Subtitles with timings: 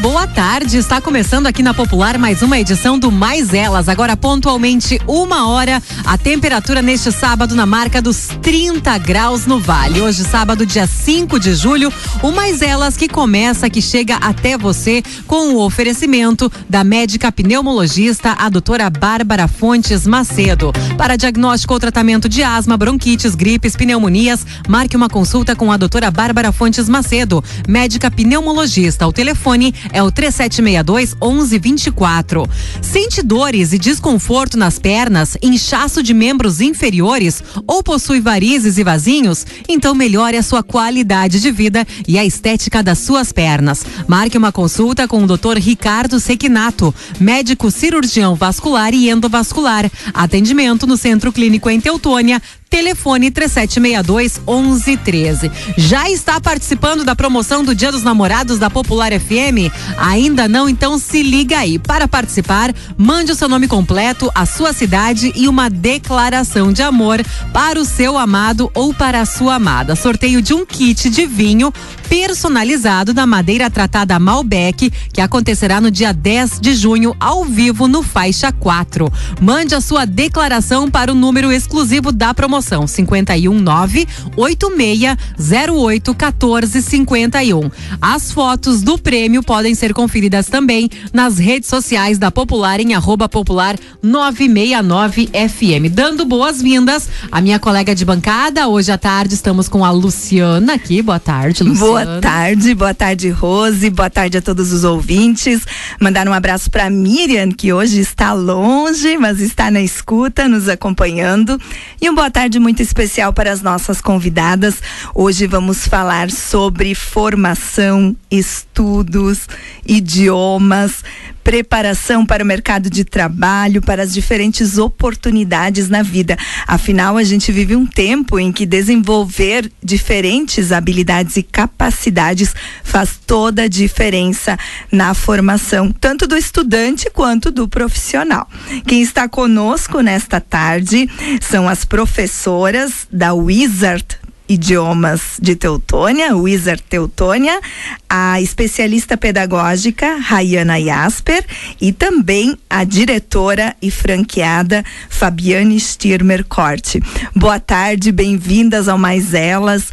[0.00, 0.76] boa tarde.
[0.76, 3.88] Está começando aqui na Popular mais uma edição do Mais Elas.
[3.88, 5.82] Agora, pontualmente, uma hora.
[6.04, 10.00] A temperatura neste sábado na marca dos 30 graus no Vale.
[10.00, 11.92] Hoje, sábado, dia 5 de julho.
[12.22, 18.36] O Mais Elas que começa, que chega até você com o oferecimento da médica pneumologista,
[18.38, 20.72] a doutora Bárbara Fontes Macedo.
[20.96, 26.10] Para diagnóstico ou tratamento de asma, bronquites, gripes, pneumonias, marque uma consulta com a doutora
[26.10, 29.06] Bárbara Fontes Macedo, médica pneumologista.
[29.06, 32.48] O telefone é o 3762 1124.
[32.80, 39.46] Sente dores e desconforto nas pernas, inchaço de membros inferiores ou possui varizes e vasinhos?
[39.68, 43.84] Então melhore a sua qualidade de vida e a estética das suas pernas.
[44.06, 45.58] Marque uma consulta com o Dr.
[45.58, 49.90] Ricardo Sequinato, médico cirurgião vascular e endovascular.
[50.14, 55.50] Atendimento no Centro Clínico em Teutônia, Telefone 3762 1113.
[55.76, 59.72] Já está participando da promoção do Dia dos Namorados da Popular FM?
[59.96, 60.68] Ainda não?
[60.68, 61.78] Então se liga aí.
[61.78, 67.24] Para participar, mande o seu nome completo, a sua cidade e uma declaração de amor
[67.52, 69.96] para o seu amado ou para a sua amada.
[69.96, 71.72] Sorteio de um kit de vinho
[72.08, 78.02] personalizado da madeira tratada Malbec, que acontecerá no dia 10 de junho, ao vivo no
[78.02, 79.10] Faixa 4.
[79.40, 87.70] Mande a sua declaração para o número exclusivo da promoção: 519 8608 1451.
[88.00, 93.28] As fotos do prêmio podem ser conferidas também nas redes sociais da Popular em arroba
[93.28, 95.92] popular 969 FM.
[95.92, 98.68] Dando boas-vindas à minha colega de bancada.
[98.68, 101.02] Hoje à tarde estamos com a Luciana aqui.
[101.02, 101.86] Boa tarde, Luciana.
[101.86, 105.66] Boa tarde, boa tarde, Rose, boa tarde a todos os ouvintes.
[106.00, 111.60] Mandar um abraço para Miriam, que hoje está longe, mas está na escuta, nos acompanhando.
[112.00, 114.82] E uma boa tarde muito especial para as nossas convidadas.
[115.14, 119.48] Hoje vamos falar sobre formação, estudos,
[119.86, 121.04] idiomas,
[121.44, 126.36] preparação para o mercado de trabalho, para as diferentes oportunidades na vida.
[126.66, 133.62] Afinal, a gente vive um tempo em que desenvolver diferentes habilidades e capacidades faz toda
[133.62, 134.58] a diferença
[134.90, 138.48] na formação, tanto do estudante quanto do profissional.
[138.86, 141.08] Quem está conosco nesta tarde
[141.40, 147.60] são as professoras da Wizard idiomas de Teutônia, Wizard Teutônia,
[148.08, 151.44] a especialista pedagógica Rayana Jasper
[151.80, 157.02] e também a diretora e franqueada Fabiane Stirmer Corte.
[157.36, 159.92] Boa tarde, bem-vindas ao Mais Elas.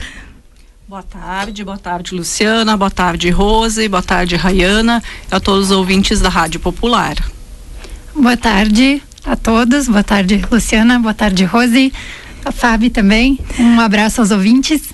[0.88, 6.22] Boa tarde, boa tarde Luciana, boa tarde Rose, boa tarde Rayana, a todos os ouvintes
[6.22, 7.16] da Rádio Popular.
[8.16, 11.92] Boa tarde a todos, boa tarde Luciana, boa tarde Rose
[12.46, 13.40] a Fábio também.
[13.60, 14.94] Um abraço aos ouvintes.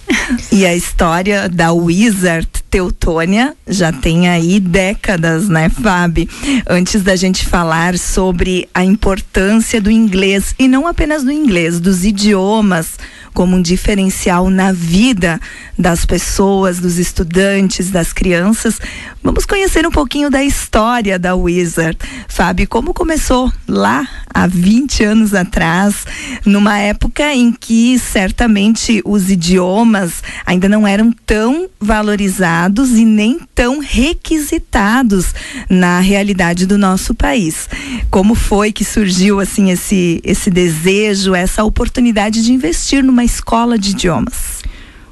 [0.52, 6.30] E a história da Wizard Teutônia já tem aí décadas, né, Fábio?
[6.66, 12.06] Antes da gente falar sobre a importância do inglês e não apenas do inglês, dos
[12.06, 12.98] idiomas
[13.34, 15.40] como um diferencial na vida
[15.78, 18.80] das pessoas, dos estudantes, das crianças.
[19.24, 21.98] Vamos conhecer um pouquinho da história da Wizard.
[22.28, 26.06] Fábio, como começou lá há 20 anos atrás,
[26.46, 33.80] numa época em que certamente os idiomas ainda não eram tão valorizados e nem tão
[33.80, 35.34] requisitados
[35.70, 37.70] na realidade do nosso país.
[38.10, 43.92] Como foi que surgiu assim esse esse desejo, essa oportunidade de investir numa escola de
[43.92, 44.62] idiomas?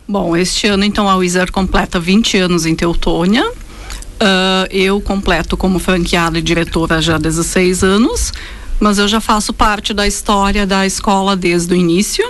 [0.07, 3.47] Bom, este ano então a Wizard completa 20 anos em Teutônia.
[3.47, 8.34] Uh, eu completo como franqueada e diretora já há 16 anos,
[8.80, 12.26] mas eu já faço parte da história da escola desde o início.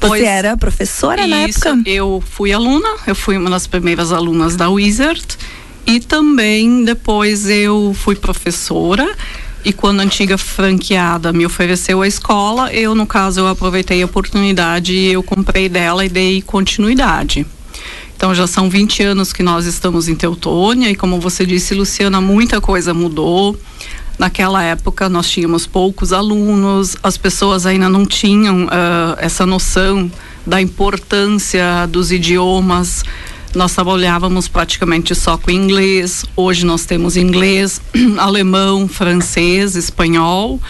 [0.00, 1.82] Você era professora isso, na época?
[1.86, 5.26] Eu fui aluna, eu fui uma das primeiras alunas da Wizard
[5.86, 9.08] e também depois eu fui professora
[9.64, 14.06] e quando a antiga franqueada me ofereceu a escola, eu no caso eu aproveitei a
[14.06, 17.44] oportunidade e eu comprei dela e dei continuidade.
[18.16, 22.20] Então já são 20 anos que nós estamos em Teutônia e como você disse, Luciana,
[22.20, 23.58] muita coisa mudou.
[24.18, 28.68] Naquela época nós tínhamos poucos alunos, as pessoas ainda não tinham uh,
[29.18, 30.10] essa noção
[30.46, 33.02] da importância dos idiomas
[33.56, 36.26] nós trabalhávamos praticamente só com inglês.
[36.36, 37.80] Hoje nós temos inglês,
[38.18, 40.60] alemão, francês, espanhol.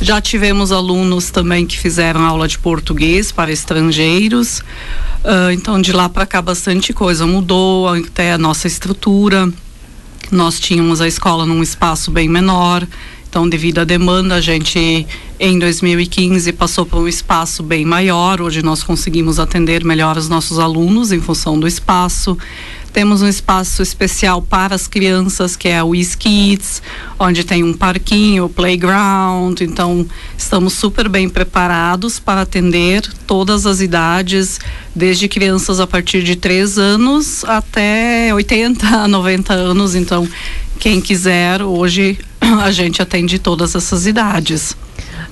[0.00, 4.58] Já tivemos alunos também que fizeram aula de português para estrangeiros.
[4.58, 9.48] Uh, então, de lá para cá, bastante coisa mudou, até a nossa estrutura.
[10.32, 12.88] Nós tínhamos a escola num espaço bem menor.
[13.28, 15.06] Então, devido à demanda, a gente
[15.38, 18.40] em 2015 passou por um espaço bem maior.
[18.40, 22.38] Hoje nós conseguimos atender melhor os nossos alunos em função do espaço.
[22.92, 26.82] Temos um espaço especial para as crianças, que é o Kids,
[27.18, 29.62] onde tem um parquinho, playground.
[29.62, 30.06] Então,
[30.36, 34.60] estamos super bem preparados para atender todas as idades,
[34.94, 39.94] desde crianças a partir de 3 anos até 80, 90 anos.
[39.94, 40.28] Então,
[40.78, 42.18] quem quiser, hoje
[42.62, 44.76] a gente atende todas essas idades.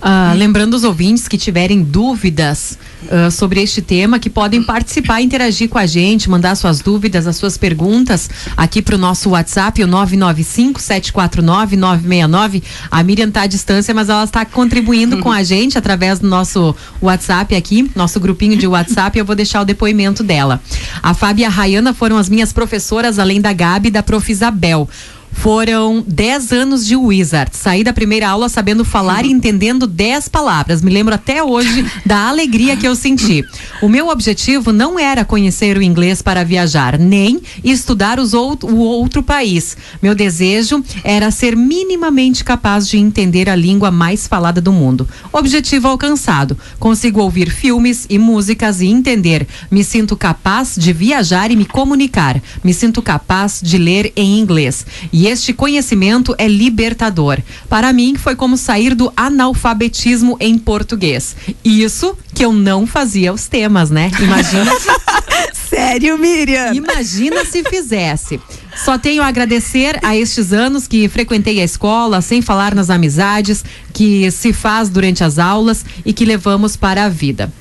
[0.01, 5.69] Uh, lembrando os ouvintes que tiverem dúvidas uh, sobre este tema, que podem participar, interagir
[5.69, 9.89] com a gente, mandar suas dúvidas, as suas perguntas aqui para o nosso WhatsApp, o
[9.89, 12.63] 995-749-969.
[12.91, 16.75] A Miriam está à distância, mas ela está contribuindo com a gente através do nosso
[17.03, 19.19] WhatsApp aqui, nosso grupinho de WhatsApp.
[19.19, 20.63] Eu vou deixar o depoimento dela.
[21.03, 24.31] A Fábio e a Rayana foram as minhas professoras, além da Gabi e da Prof.
[24.31, 24.89] Isabel.
[25.33, 27.57] Foram 10 anos de Wizard.
[27.57, 30.83] Saí da primeira aula sabendo falar e entendendo 10 palavras.
[30.83, 33.45] Me lembro até hoje da alegria que eu senti.
[33.81, 38.77] O meu objetivo não era conhecer o inglês para viajar, nem estudar os out o
[38.77, 39.77] outro país.
[40.03, 45.09] Meu desejo era ser minimamente capaz de entender a língua mais falada do mundo.
[45.33, 46.59] Objetivo alcançado.
[46.79, 49.47] Consigo ouvir filmes e músicas e entender.
[49.71, 52.43] Me sinto capaz de viajar e me comunicar.
[52.63, 54.85] Me sinto capaz de ler em inglês.
[55.11, 57.41] E e este conhecimento é libertador.
[57.69, 61.37] Para mim, foi como sair do analfabetismo em português.
[61.63, 64.11] Isso que eu não fazia os temas, né?
[64.19, 64.73] Imagina.
[65.53, 66.73] Sério, Miriam?
[66.73, 68.41] Imagina se fizesse.
[68.75, 73.63] Só tenho a agradecer a estes anos que frequentei a escola, sem falar nas amizades
[73.93, 77.53] que se faz durante as aulas e que levamos para a vida.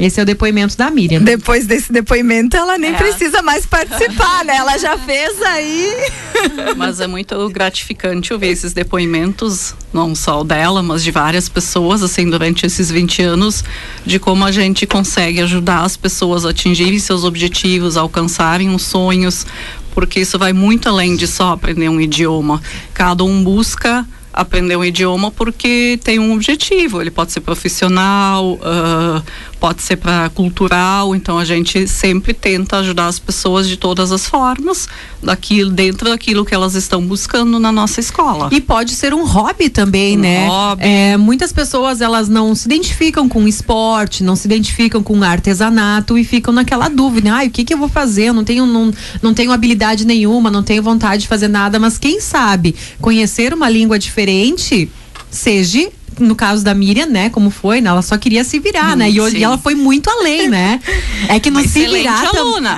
[0.00, 1.20] Esse é o depoimento da Miriam.
[1.20, 2.96] Depois desse depoimento, ela nem é.
[2.96, 4.56] precisa mais participar, né?
[4.56, 5.94] Ela já fez aí.
[6.74, 12.30] Mas é muito gratificante ouvir esses depoimentos, não só dela, mas de várias pessoas, assim,
[12.30, 13.62] durante esses 20 anos,
[14.06, 18.82] de como a gente consegue ajudar as pessoas a atingirem seus objetivos, a alcançarem os
[18.82, 19.46] sonhos,
[19.92, 22.62] porque isso vai muito além de só aprender um idioma.
[22.94, 27.00] Cada um busca aprender um idioma porque tem um objetivo.
[27.00, 29.22] Ele pode ser profissional, uh,
[29.60, 31.14] pode ser para cultural.
[31.14, 34.88] Então a gente sempre tenta ajudar as pessoas de todas as formas,
[35.22, 38.48] daquilo dentro daquilo que elas estão buscando na nossa escola.
[38.50, 40.48] E pode ser um hobby também, um né?
[40.48, 40.82] Hobby.
[40.82, 46.24] É, muitas pessoas elas não se identificam com esporte, não se identificam com artesanato e
[46.24, 47.32] ficam naquela dúvida.
[47.32, 48.24] Ah, o que que eu vou fazer?
[48.24, 48.90] Eu não tenho não,
[49.20, 51.78] não tenho habilidade nenhuma, não tenho vontade de fazer nada.
[51.78, 54.90] Mas quem sabe conhecer uma língua diferente
[55.30, 58.96] seja no caso da Miriam, né, como foi, né, ela só queria se virar, hum,
[58.96, 60.80] né, e, e, ela foi muito além, né,
[61.28, 62.22] é que no se virar,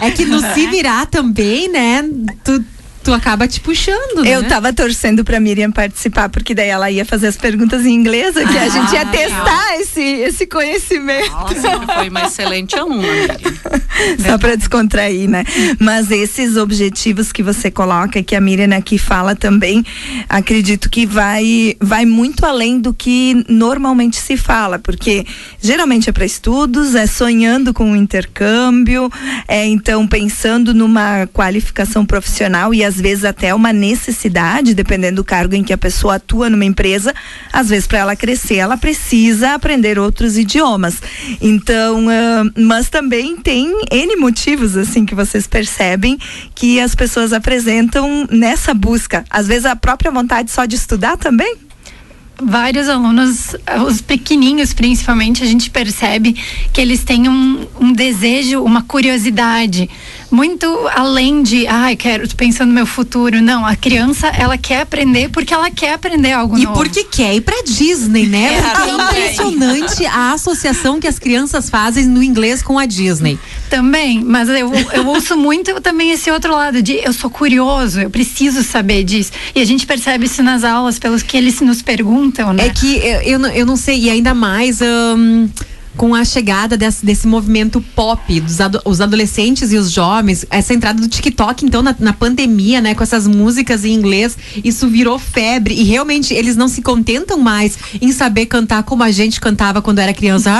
[0.00, 2.05] é que no se virar também, né,
[2.44, 2.64] tu,
[3.02, 4.31] tu acaba te puxando, né?
[4.31, 8.34] Eu tava torcendo pra Miriam participar, porque daí ela ia fazer as perguntas em inglês,
[8.34, 11.31] que ah, a gente ia testar esse, esse conhecimento.
[11.31, 13.02] Nossa, foi uma excelente aluna,
[14.25, 15.44] Só pra descontrair, né?
[15.78, 19.84] Mas esses objetivos que você coloca, que a Miriam aqui fala também,
[20.28, 25.26] acredito que vai, vai muito além do que normalmente se fala, porque
[25.60, 29.10] geralmente é para estudos, é sonhando com o um intercâmbio,
[29.48, 35.24] é então pensando numa qualificação profissional e as às vezes até uma necessidade, dependendo do
[35.24, 37.14] cargo em que a pessoa atua numa empresa,
[37.50, 41.00] às vezes para ela crescer, ela precisa aprender outros idiomas.
[41.40, 46.18] Então, uh, mas também tem N motivos assim que vocês percebem
[46.54, 49.24] que as pessoas apresentam nessa busca.
[49.30, 51.56] Às vezes a própria vontade só de estudar também?
[52.44, 53.55] vários alunos,
[53.86, 56.34] os pequenininhos principalmente, a gente percebe
[56.72, 59.88] que eles têm um, um desejo, uma curiosidade
[60.32, 63.41] muito além de, ai, ah, quero, tô pensando no meu futuro.
[63.43, 66.82] Não, a criança, ela quer aprender porque ela quer aprender algo e novo.
[66.82, 68.55] E porque quer ir pra Disney, né?
[68.55, 73.39] É, porque é impressionante a associação que as crianças fazem no inglês com a Disney.
[73.69, 78.10] Também, mas eu, eu ouço muito também esse outro lado de eu sou curioso, eu
[78.10, 79.32] preciso saber disso.
[79.55, 82.67] E a gente percebe isso nas aulas, pelos que eles nos perguntam, né?
[82.67, 84.81] É que eu, eu, eu não sei, e ainda mais.
[84.81, 85.48] Um,
[85.96, 90.72] com a chegada desse, desse movimento pop dos ado os adolescentes e os jovens, essa
[90.75, 95.19] entrada do TikTok, então, na, na, pandemia, né, com essas músicas em inglês, isso virou
[95.19, 99.82] febre e realmente eles não se contentam mais em saber cantar como a gente cantava
[99.82, 100.51] quando era criança,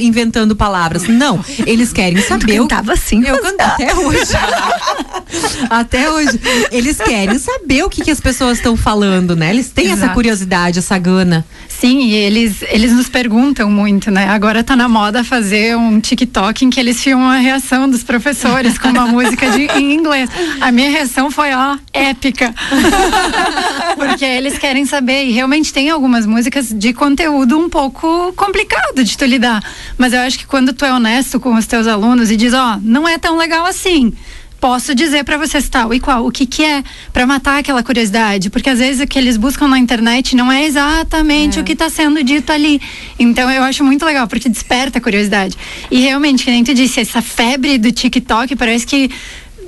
[0.00, 1.04] inventando palavras.
[1.08, 2.56] Não, eles querem saber.
[2.56, 3.24] Eu cantava assim.
[3.24, 4.32] Eu canto até hoje.
[5.68, 6.40] até hoje.
[6.70, 9.50] Eles querem saber o que, que as pessoas estão falando, né?
[9.50, 10.04] Eles têm Exato.
[10.04, 11.44] essa curiosidade, essa gana.
[11.80, 14.28] Sim, e eles, eles nos perguntam muito, né?
[14.28, 18.76] Agora tá na moda fazer um TikTok em que eles filmam a reação dos professores
[18.76, 20.28] com uma música de, em inglês.
[20.60, 22.54] A minha reação foi, ó, épica.
[23.96, 29.16] Porque eles querem saber, e realmente tem algumas músicas de conteúdo um pouco complicado de
[29.16, 29.64] tu lidar.
[29.96, 32.78] Mas eu acho que quando tu é honesto com os teus alunos e diz, ó,
[32.82, 34.12] não é tão legal assim
[34.60, 38.50] posso dizer para vocês tal e qual, o que que é para matar aquela curiosidade,
[38.50, 41.62] porque às vezes o que eles buscam na internet não é exatamente é.
[41.62, 42.80] o que está sendo dito ali.
[43.18, 45.56] Então eu acho muito legal porque desperta a curiosidade.
[45.90, 49.10] E realmente, que nem tu disse, essa febre do TikTok parece que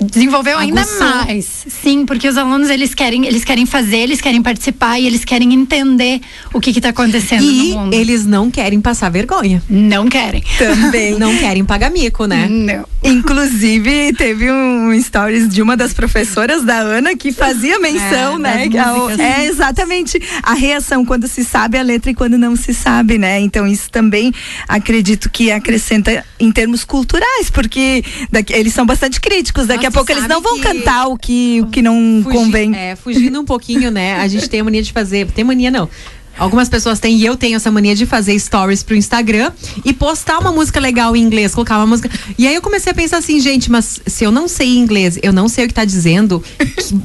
[0.01, 1.07] desenvolveu ainda Aguçou.
[1.07, 1.65] mais.
[1.67, 5.53] Sim, porque os alunos eles querem, eles querem fazer, eles querem participar e eles querem
[5.53, 6.21] entender
[6.53, 7.93] o que está acontecendo e no mundo.
[7.93, 9.61] eles não querem passar vergonha.
[9.69, 10.43] Não querem.
[10.57, 11.17] Também.
[11.19, 12.47] não querem pagar mico, né?
[12.49, 12.85] Não.
[13.03, 18.69] Inclusive, teve um stories de uma das professoras da Ana que fazia menção, é, né?
[18.79, 23.17] A, é exatamente a reação quando se sabe a letra e quando não se sabe,
[23.17, 23.39] né?
[23.39, 24.33] Então, isso também
[24.67, 29.91] acredito que acrescenta em termos culturais, porque daqui, eles são bastante críticos daqui Daqui a
[29.91, 32.73] pouco eles não vão cantar o que, o que não convém.
[32.75, 34.15] É, fugindo um pouquinho, né?
[34.15, 35.29] A gente tem a mania de fazer.
[35.31, 35.89] Tem mania, não.
[36.37, 39.51] Algumas pessoas têm, e eu tenho essa mania de fazer stories pro Instagram
[39.85, 42.09] e postar uma música legal em inglês, colocar uma música.
[42.37, 45.31] E aí eu comecei a pensar assim, gente, mas se eu não sei inglês, eu
[45.31, 46.43] não sei o que tá dizendo,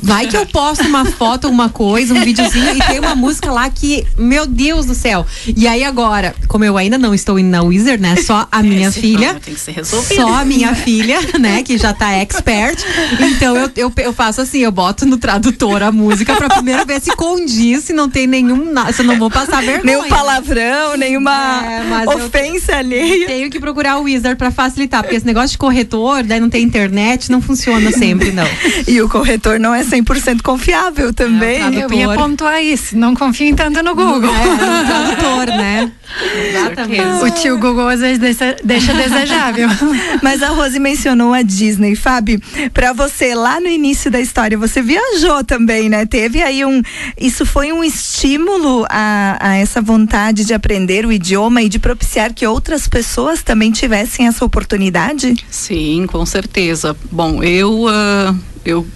[0.03, 3.69] vai que eu posto uma foto, uma coisa, um videozinho e tem uma música lá
[3.69, 5.27] que, meu Deus do céu.
[5.57, 8.17] E aí agora, como eu ainda não estou indo na Wizard, né?
[8.17, 9.35] Só a minha Esse filha.
[9.35, 10.21] Tem que ser resolvido.
[10.21, 11.63] Só a minha filha, né?
[11.63, 12.83] Que já tá expert.
[13.21, 17.01] Então eu, eu, eu faço assim, eu boto no tradutor a música pra primeiro ver
[17.01, 18.73] se condiz, se não tem nenhum.
[18.93, 19.85] Se não vou passar vergonha.
[19.85, 23.27] Nenhum palavrão, nenhuma é, ofensa alheia.
[23.27, 26.63] Tenho que procurar o Wizard para facilitar, porque esse negócio de corretor, daí não tem
[26.63, 28.47] internet, não funciona sempre, não.
[28.87, 31.61] e o corretor não é 100% confiável também.
[31.63, 34.31] É, Eu ia pontuar isso, não confiem tanto no Google.
[34.35, 35.93] É, no tradutor, né?
[36.49, 37.25] Exatamente.
[37.25, 39.69] O tio Google às vezes deixa, deixa desejável.
[40.23, 42.41] Mas a Rose mencionou a Disney, Fábio.
[42.73, 46.07] Para você, lá no início da história, você viajou também, né?
[46.07, 46.83] Teve aí um.
[47.19, 52.33] Isso foi um estímulo a a, essa vontade de aprender o idioma e de propiciar
[52.33, 55.35] que outras pessoas também tivessem essa oportunidade?
[55.51, 56.97] Sim, com certeza.
[57.11, 58.87] Bom, eu uh, eu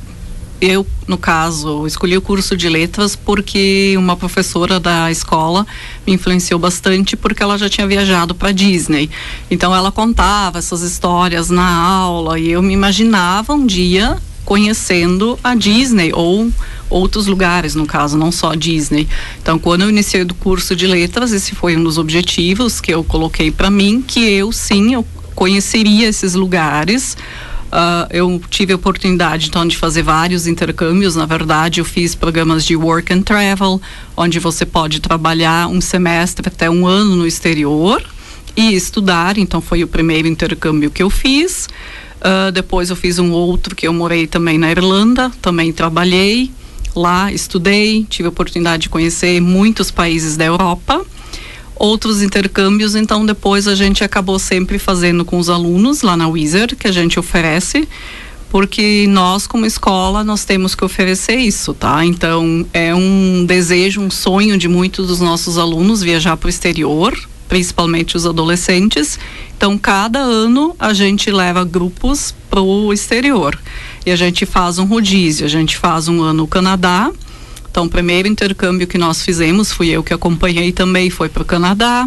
[0.62, 5.66] eu, no caso, escolhi o curso de letras porque uma professora da escola
[6.06, 9.10] me influenciou bastante porque ela já tinha viajado para Disney.
[9.50, 15.56] Então ela contava essas histórias na aula e eu me imaginava um dia conhecendo a
[15.56, 16.48] Disney ou
[16.88, 19.08] outros lugares, no caso, não só Disney.
[19.40, 23.02] Então, quando eu iniciei o curso de letras, esse foi um dos objetivos que eu
[23.02, 25.04] coloquei para mim, que eu sim, eu
[25.34, 27.16] conheceria esses lugares.
[27.72, 31.16] Uh, eu tive a oportunidade então de fazer vários intercâmbios.
[31.16, 33.80] Na verdade, eu fiz programas de work and travel,
[34.14, 38.04] onde você pode trabalhar um semestre até um ano no exterior
[38.54, 39.38] e estudar.
[39.38, 41.66] Então, foi o primeiro intercâmbio que eu fiz.
[42.20, 46.52] Uh, depois eu fiz um outro que eu morei também na Irlanda, também trabalhei
[46.94, 51.04] lá, estudei, tive a oportunidade de conhecer muitos países da Europa.
[51.84, 56.76] Outros intercâmbios, então depois a gente acabou sempre fazendo com os alunos lá na Wizard,
[56.76, 57.88] que a gente oferece,
[58.48, 62.04] porque nós como escola nós temos que oferecer isso, tá?
[62.04, 67.18] Então é um desejo, um sonho de muitos dos nossos alunos viajar para o exterior,
[67.48, 69.18] principalmente os adolescentes.
[69.56, 73.58] Então, cada ano a gente leva grupos para o exterior
[74.06, 75.44] e a gente faz um rodízio.
[75.44, 77.10] A gente faz um ano no Canadá.
[77.72, 81.46] Então, o primeiro intercâmbio que nós fizemos, fui eu que acompanhei também, foi para o
[81.46, 82.06] Canadá.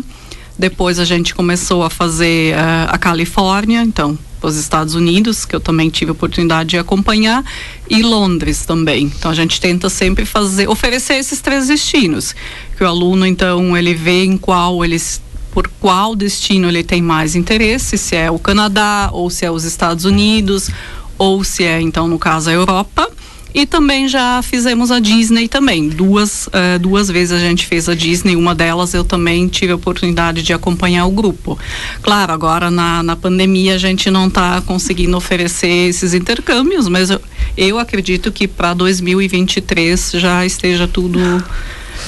[0.59, 5.59] Depois a gente começou a fazer uh, a Califórnia, então os Estados Unidos, que eu
[5.59, 7.43] também tive a oportunidade de acompanhar,
[7.89, 9.11] e Londres também.
[9.17, 12.35] Então a gente tenta sempre fazer, oferecer esses três destinos,
[12.77, 15.19] que o aluno então ele vê em qual eles
[15.51, 19.63] por qual destino ele tem mais interesse, se é o Canadá ou se é os
[19.63, 20.69] Estados Unidos
[21.17, 23.09] ou se é então no caso a Europa.
[23.55, 25.87] E também já fizemos a Disney também.
[25.87, 28.35] Duas, uh, duas vezes a gente fez a Disney.
[28.35, 31.57] Uma delas eu também tive a oportunidade de acompanhar o grupo.
[32.01, 37.21] Claro, agora na, na pandemia a gente não está conseguindo oferecer esses intercâmbios, mas eu,
[37.55, 41.17] eu acredito que para 2023 já esteja tudo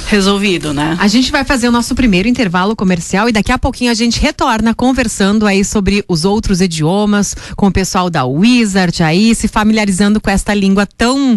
[0.08, 0.98] resolvido, né?
[1.00, 4.20] A gente vai fazer o nosso primeiro intervalo comercial e daqui a pouquinho a gente
[4.20, 10.22] retorna conversando aí sobre os outros idiomas, com o pessoal da Wizard aí, se familiarizando
[10.22, 11.36] com esta língua tão,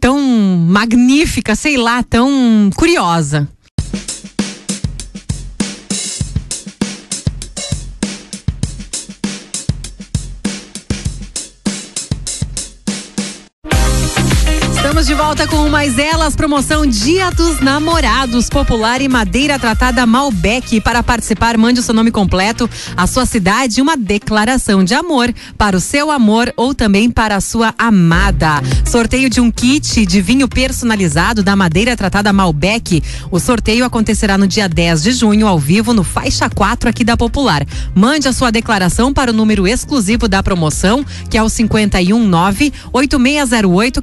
[0.00, 3.48] tão magnífica, sei lá, tão curiosa.
[15.08, 20.82] De volta com Mais Elas, promoção Dia dos Namorados, popular e madeira tratada Malbec.
[20.82, 25.32] Para participar, mande o seu nome completo, a sua cidade e uma declaração de amor
[25.56, 28.60] para o seu amor ou também para a sua amada.
[28.84, 33.02] Sorteio de um kit de vinho personalizado da madeira tratada Malbec.
[33.30, 37.16] O sorteio acontecerá no dia 10 de junho, ao vivo, no Faixa 4 aqui da
[37.16, 37.64] Popular.
[37.94, 44.02] Mande a sua declaração para o número exclusivo da promoção, que é o 519 8608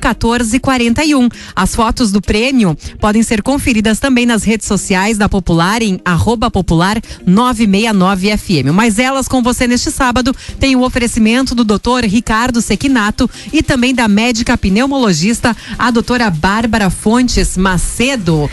[0.96, 1.30] 1441.
[1.56, 6.50] As fotos do prêmio podem ser conferidas também nas redes sociais da Popular em arroba
[6.50, 8.74] popular 969 FM.
[8.74, 13.94] Mas elas com você neste sábado tem o oferecimento do doutor Ricardo Sequinato e também
[13.94, 18.50] da médica pneumologista, a doutora Bárbara Fontes Macedo.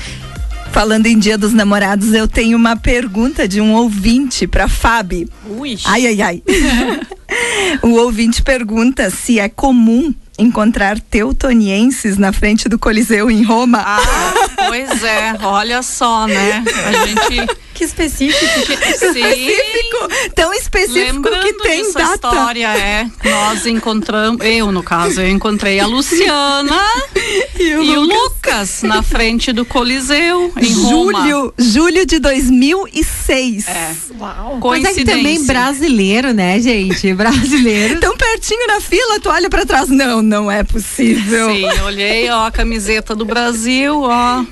[0.73, 5.29] Falando em Dia dos Namorados, eu tenho uma pergunta de um ouvinte para Fábio.
[5.59, 5.79] Ui.
[5.85, 6.43] Ai, ai, ai.
[7.83, 13.83] o ouvinte pergunta se é comum encontrar teutonienses na frente do Coliseu em Roma.
[13.85, 14.35] Ah,
[14.69, 16.65] pois é, olha só, né?
[16.87, 17.57] A gente.
[17.83, 18.47] Que específico.
[18.67, 18.77] Que...
[19.13, 19.21] Sim.
[19.21, 22.11] Específico, tão específico Lembrando que tem data.
[22.11, 26.81] a história é, nós encontramos, eu no caso, eu encontrei a Luciana
[27.59, 28.23] E o e o Lucas.
[28.23, 31.23] Lucas na frente do Coliseu em Roma.
[31.23, 33.67] Julho, julho de 2006.
[33.69, 33.95] É.
[34.19, 34.61] Uau.
[34.63, 35.47] Mas é que também Coincidência.
[35.55, 37.13] brasileiro, né, gente?
[37.15, 38.01] Brasileiro.
[38.01, 39.89] Tão pertinho na fila, tu olha pra trás.
[39.89, 41.51] Não, não é possível.
[41.51, 44.45] Sim, olhei, ó, a camiseta do Brasil, ó.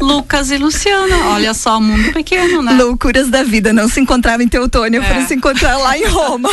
[0.00, 1.16] Lucas e Luciana.
[1.30, 2.72] Olha só, mundo pequeno, né?
[2.72, 5.02] Loucuras da vida, não se encontrava em Teutônia, É.
[5.02, 6.50] foram se encontrar lá em Roma.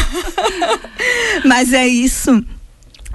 [1.46, 2.44] Mas é isso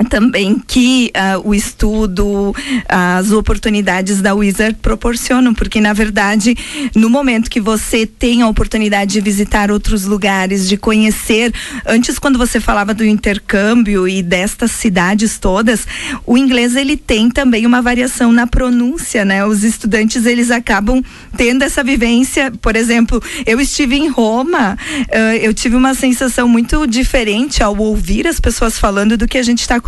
[0.08, 2.54] também que ah, o estudo,
[2.88, 6.56] as oportunidades da Wizard proporcionam, porque na verdade,
[6.94, 11.52] no momento que você tem a oportunidade de visitar outros lugares, de conhecer,
[11.86, 15.86] antes quando você falava do intercâmbio e destas cidades todas,
[16.26, 19.44] o inglês ele tem também uma variação na pronúncia, né?
[19.44, 21.02] Os estudantes eles acabam
[21.36, 24.78] tendo essa vivência, por exemplo, eu estive em Roma,
[25.12, 29.42] ah, eu tive uma sensação muito diferente ao ouvir as pessoas falando do que a
[29.42, 29.80] gente está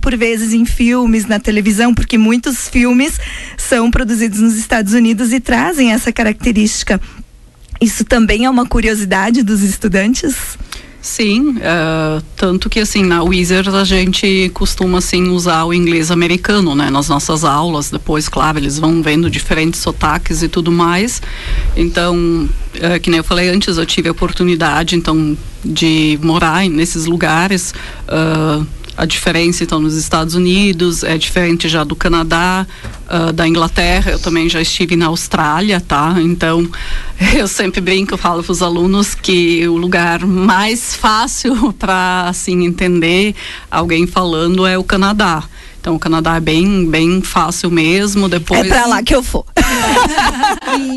[0.00, 3.18] por vezes em filmes, na televisão, porque muitos filmes
[3.56, 7.00] são produzidos nos Estados Unidos e trazem essa característica.
[7.80, 10.56] Isso também é uma curiosidade dos estudantes?
[11.04, 16.74] Sim, eh, tanto que assim, na Wizard a gente costuma assim usar o inglês americano,
[16.74, 21.20] né, nas nossas aulas, depois, claro, eles vão vendo diferentes sotaques e tudo mais.
[21.76, 27.04] Então, eh, que nem eu falei antes, eu tive a oportunidade então de morar nesses
[27.04, 27.74] lugares.
[28.08, 28.64] ah,
[28.96, 32.66] a diferença então nos Estados Unidos é diferente já do Canadá,
[33.08, 34.12] ah, da Inglaterra.
[34.12, 36.16] Eu também já estive na Austrália, tá?
[36.18, 36.68] Então
[37.36, 43.34] eu sempre brinco, falo para os alunos que o lugar mais fácil para assim entender
[43.70, 45.44] alguém falando é o Canadá.
[45.84, 48.26] Então o Canadá é bem bem fácil mesmo.
[48.26, 49.44] Depois É pra lá que eu vou.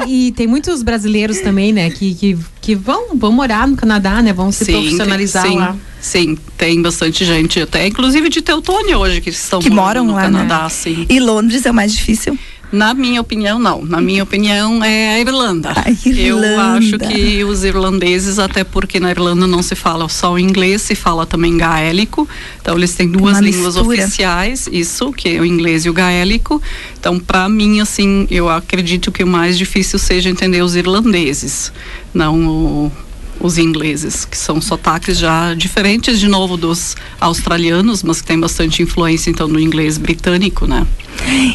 [0.07, 4.21] E, e tem muitos brasileiros também, né, que, que, que vão, vão morar no Canadá,
[4.21, 4.31] né?
[4.31, 5.75] Vão se Sim, profissionalizar sim, lá.
[5.99, 10.21] Sim, tem bastante gente, até inclusive de Teutônia hoje que estão Que moram no lá,
[10.21, 10.69] Canadá, né?
[10.69, 11.05] sim.
[11.09, 12.37] E Londres é o mais difícil?
[12.71, 13.85] Na minha opinião, não.
[13.85, 15.71] Na minha opinião, é a Irlanda.
[15.75, 16.47] A Irlanda.
[16.47, 20.81] Eu acho que os irlandeses, até porque na Irlanda não se fala só o inglês,
[20.81, 22.27] se fala também gaélico.
[22.61, 24.01] Então, eles têm duas Uma línguas mistura.
[24.03, 26.61] oficiais, isso, que é o inglês e o gaélico.
[26.99, 31.71] Então, para mim, assim, eu acredito que o mais difícil seja entender os irlandeses,
[32.13, 32.91] não o-
[33.39, 38.81] os ingleses, que são sotaques já diferentes, de novo, dos australianos, mas que tem bastante
[38.81, 40.85] influência, então, no inglês britânico, né?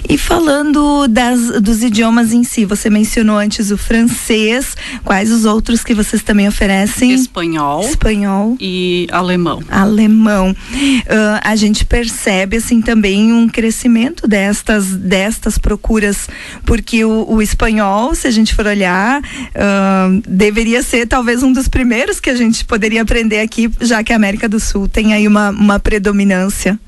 [0.08, 5.82] E falando das, dos idiomas em si, você mencionou antes o francês, quais os outros
[5.82, 7.12] que vocês também oferecem?
[7.12, 8.56] Espanhol Espanhol.
[8.60, 9.62] e alemão.
[9.70, 10.54] alemão.
[11.08, 16.28] Ah, a gente percebe assim também um crescimento destas destas procuras,
[16.64, 19.22] porque o, o espanhol, se a gente for olhar,
[19.54, 24.12] ah, deveria ser talvez um dos primeiros que a gente poderia aprender aqui, já que
[24.12, 26.78] a América do Sul tem aí uma, uma predominância.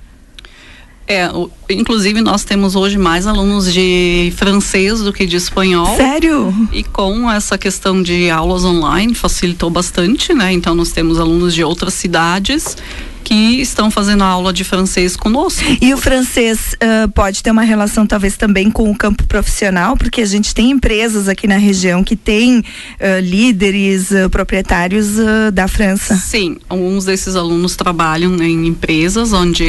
[1.06, 5.96] É, o- inclusive nós temos hoje mais alunos de francês do que de espanhol.
[5.96, 6.54] Sério?
[6.72, 10.52] E com essa questão de aulas online facilitou bastante, né?
[10.52, 12.76] Então nós temos alunos de outras cidades
[13.24, 15.62] que estão fazendo aula de francês conosco.
[15.80, 20.20] E o francês ah, pode ter uma relação talvez também com o campo profissional, porque
[20.20, 22.62] a gente tem empresas aqui na região que têm
[23.00, 25.14] ah, líderes, ah, proprietários
[25.52, 26.14] da França.
[26.16, 29.64] Sim, alguns desses alunos trabalham em empresas onde,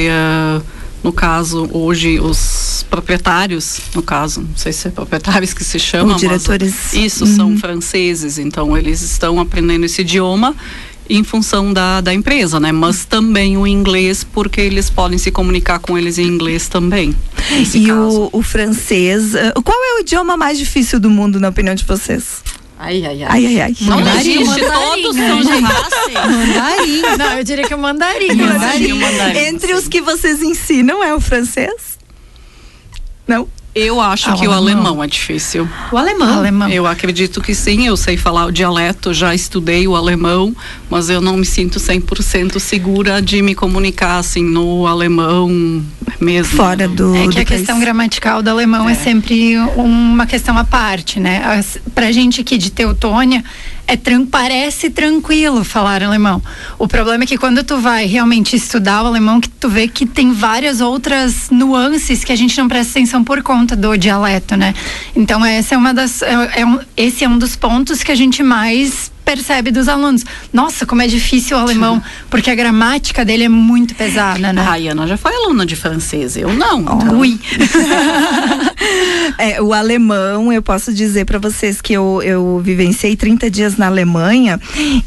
[1.03, 6.13] no caso, hoje os proprietários, no caso, não sei se é proprietários que se chamam,
[6.13, 6.73] Ou diretores.
[6.73, 7.35] mas isso Uhum.
[7.35, 10.55] são franceses, então eles estão aprendendo esse idioma
[11.09, 12.71] em função da, da empresa, né?
[12.71, 17.15] Mas também o inglês, porque eles podem se comunicar com eles em inglês também.
[17.73, 21.75] E o, o, francês, uh, qual é o idioma mais difícil do mundo, na opinião
[21.75, 22.43] de vocês?
[22.77, 23.29] Ai, ai, ai.
[23.29, 23.75] Ai, ai, ai.
[23.81, 25.61] Não mandarim, existe, todos são de.
[26.11, 27.01] Mandarim.
[27.17, 28.35] Não, eu diria que o mandarim.
[28.35, 28.93] mandarim.
[28.93, 29.39] mandarim.
[29.39, 31.97] Entre os que vocês ensinam é o francês?
[33.27, 33.47] Não?
[33.75, 34.85] Eu acho ah, que o alemão.
[34.85, 35.67] alemão é difícil.
[35.91, 36.37] O alemão.
[36.37, 36.69] alemão.
[36.69, 40.55] Eu acredito que sim, eu sei falar o dialeto, já estudei o alemão,
[40.89, 45.83] mas eu não me sinto 100% segura de me comunicar assim no alemão
[46.21, 46.55] mesmo.
[46.55, 47.47] Fora do É que do a país.
[47.49, 48.93] questão gramatical do alemão é.
[48.93, 51.61] é sempre uma questão à parte, né?
[51.93, 53.43] Pra gente aqui de Teutônia,
[53.87, 56.41] é tran parece tranquilo falar alemão.
[56.77, 60.05] O problema é que quando tu vai realmente estudar o alemão, que tu vê que
[60.05, 64.73] tem várias outras nuances que a gente não presta atenção por conta do dialeto, né?
[65.15, 68.15] Então essa é uma das, é, é um, esse é um dos pontos que a
[68.15, 70.23] gente mais percebe dos alunos.
[70.53, 74.61] Nossa, como é difícil o alemão, porque a gramática dele é muito pesada, né?
[74.61, 76.81] A Ana já foi aluna de francês, eu não.
[76.81, 77.19] Então.
[77.19, 77.39] Ui.
[79.39, 83.87] é, o alemão, eu posso dizer para vocês que eu, eu vivenciei 30 dias na
[83.87, 84.59] Alemanha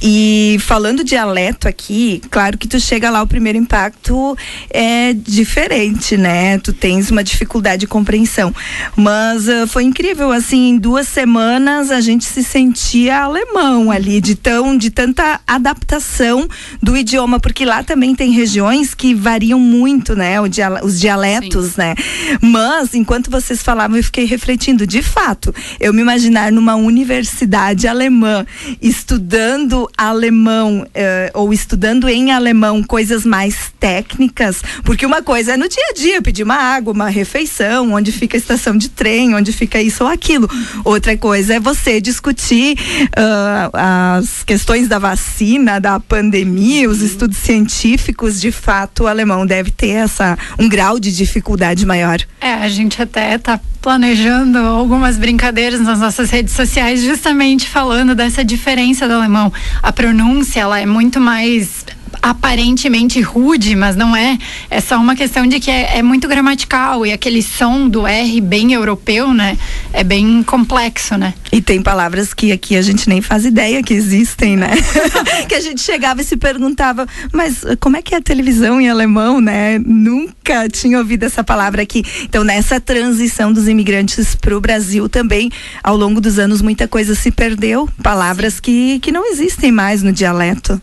[0.02, 4.36] e falando dialeto aqui, claro que tu chega lá, o primeiro impacto
[4.70, 6.58] é diferente, né?
[6.58, 8.52] Tu tens uma dificuldade de compreensão.
[8.96, 14.20] Mas uh, foi incrível, assim, em duas semanas a gente se sentia alemão ali ali,
[14.20, 16.48] de, tão, de tanta adaptação
[16.82, 20.40] do idioma, porque lá também tem regiões que variam muito, né?
[20.40, 21.74] os dialetos, Sim.
[21.78, 21.94] né?
[22.40, 28.46] Mas, enquanto vocês falavam, eu fiquei refletindo, de fato, eu me imaginar numa universidade alemã,
[28.80, 35.68] estudando alemão, eh, ou estudando em alemão coisas mais técnicas, porque uma coisa é no
[35.68, 39.52] dia a dia, pedir uma água, uma refeição, onde fica a estação de trem, onde
[39.52, 40.48] fica isso ou aquilo.
[40.84, 42.76] Outra coisa é você discutir
[43.08, 49.46] uh, a as questões da vacina, da pandemia, os estudos científicos, de fato, o alemão
[49.46, 52.20] deve ter essa um grau de dificuldade maior.
[52.40, 58.44] É, a gente até está planejando algumas brincadeiras nas nossas redes sociais, justamente falando dessa
[58.44, 59.52] diferença do alemão.
[59.82, 61.84] A pronúncia ela é muito mais
[62.22, 64.38] aparentemente rude, mas não é.
[64.70, 68.40] É só uma questão de que é, é, muito gramatical e aquele som do R
[68.40, 69.56] bem europeu, né?
[69.92, 71.34] É bem complexo, né?
[71.52, 74.70] E tem palavras que aqui a gente nem faz ideia que existem, né?
[75.48, 78.88] que a gente chegava e se perguntava, mas como é que é a televisão em
[78.88, 79.78] alemão, né?
[79.78, 82.04] Nunca tinha ouvido essa palavra aqui.
[82.22, 85.50] Então, nessa transição dos imigrantes para o Brasil também,
[85.82, 87.88] ao longo dos anos, muita coisa se perdeu.
[88.02, 90.80] Palavras que, que não existem mais no dialeto.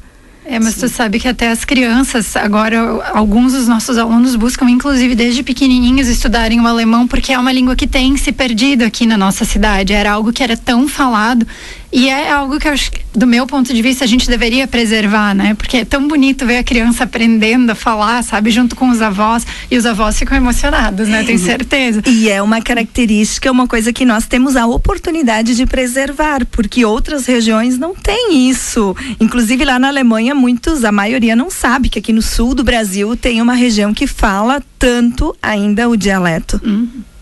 [0.47, 0.81] É, mas Sim.
[0.81, 2.79] tu sabe que até as crianças, agora,
[3.13, 7.75] alguns dos nossos alunos buscam, inclusive desde pequenininhos, estudarem o alemão, porque é uma língua
[7.75, 9.91] que tem se perdido aqui na nossa cidade.
[9.91, 11.47] Era algo que era tão falado
[11.95, 14.67] e é algo que eu acho que, do meu ponto de vista, a gente deveria
[14.67, 15.53] preservar, né?
[15.53, 19.47] Porque é tão bonito ver a criança aprendendo a falar, sabe, junto com os avós.
[19.71, 21.23] E os avós ficam emocionados, né?
[21.23, 22.01] Tenho certeza.
[22.05, 27.25] E é uma característica, uma coisa que nós temos a oportunidade de preservar, porque outras
[27.25, 28.93] regiões não têm isso.
[29.17, 33.15] Inclusive lá na Alemanha, muitos, a maioria não sabe que aqui no sul do Brasil
[33.15, 36.59] tem uma região que fala tanto ainda o dialeto.
[36.61, 37.14] Uhum.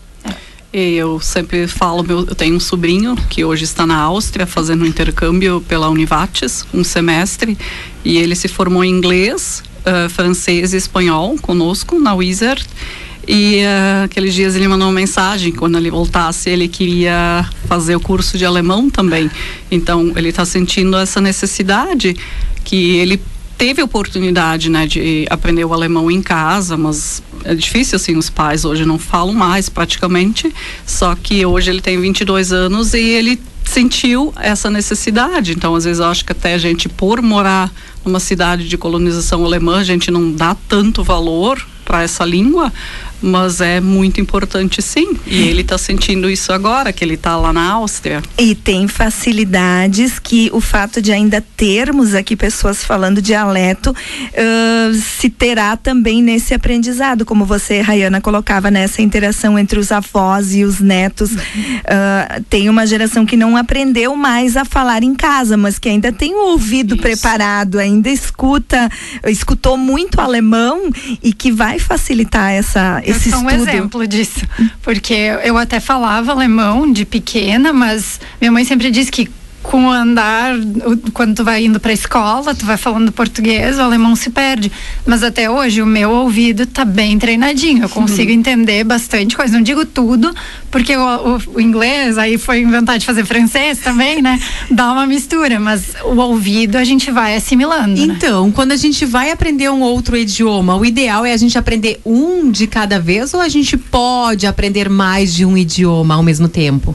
[0.76, 4.86] Eu sempre falo, meu, eu tenho um sobrinho que hoje está na Áustria fazendo um
[4.86, 7.56] intercâmbio pela Univates, um semestre,
[8.04, 12.66] e ele se formou em inglês, uh, francês e espanhol conosco na Wizard.
[13.24, 18.00] E uh, aqueles dias ele mandou uma mensagem, quando ele voltasse, ele queria fazer o
[18.00, 19.30] curso de alemão também.
[19.70, 22.16] Então, ele está sentindo essa necessidade
[22.64, 23.20] que ele
[23.56, 28.64] teve oportunidade, né, de aprender o alemão em casa, mas é difícil assim, os pais
[28.64, 30.52] hoje não falam mais praticamente,
[30.86, 35.52] só que hoje ele tem 22 anos e ele sentiu essa necessidade.
[35.52, 37.72] Então, às vezes eu acho que até a gente por morar
[38.04, 42.72] numa cidade de colonização alemã, a gente não dá tanto valor para essa língua,
[43.24, 45.16] mas é muito importante sim.
[45.26, 48.22] E ele está sentindo isso agora, que ele está lá na Áustria.
[48.36, 55.30] E tem facilidades que o fato de ainda termos aqui pessoas falando dialeto uh, se
[55.30, 60.80] terá também nesse aprendizado, como você, Rayana, colocava nessa interação entre os avós e os
[60.80, 61.32] netos.
[61.32, 66.12] Uh, tem uma geração que não aprendeu mais a falar em casa, mas que ainda
[66.12, 67.02] tem o ouvido isso.
[67.02, 68.90] preparado, ainda escuta,
[69.26, 70.90] escutou muito alemão
[71.22, 74.40] e que vai facilitar essa esse eu sou um exemplo disso,
[74.82, 79.30] porque eu até falava alemão de pequena, mas minha mãe sempre disse que
[79.64, 80.54] com o andar,
[81.14, 84.70] quando tu vai indo para a escola, tu vai falando português, o alemão se perde.
[85.06, 87.82] Mas até hoje o meu ouvido tá bem treinadinho.
[87.82, 88.38] Eu consigo uhum.
[88.38, 89.54] entender bastante coisa.
[89.54, 90.32] Não digo tudo,
[90.70, 94.38] porque o, o, o, inglês aí foi inventado de fazer francês também, né?
[94.70, 98.06] Dá uma mistura, mas o ouvido a gente vai assimilando.
[98.06, 98.14] Né?
[98.14, 98.52] Então, né?
[98.54, 102.50] quando a gente vai aprender um outro idioma, o ideal é a gente aprender um
[102.50, 106.94] de cada vez ou a gente pode aprender mais de um idioma ao mesmo tempo?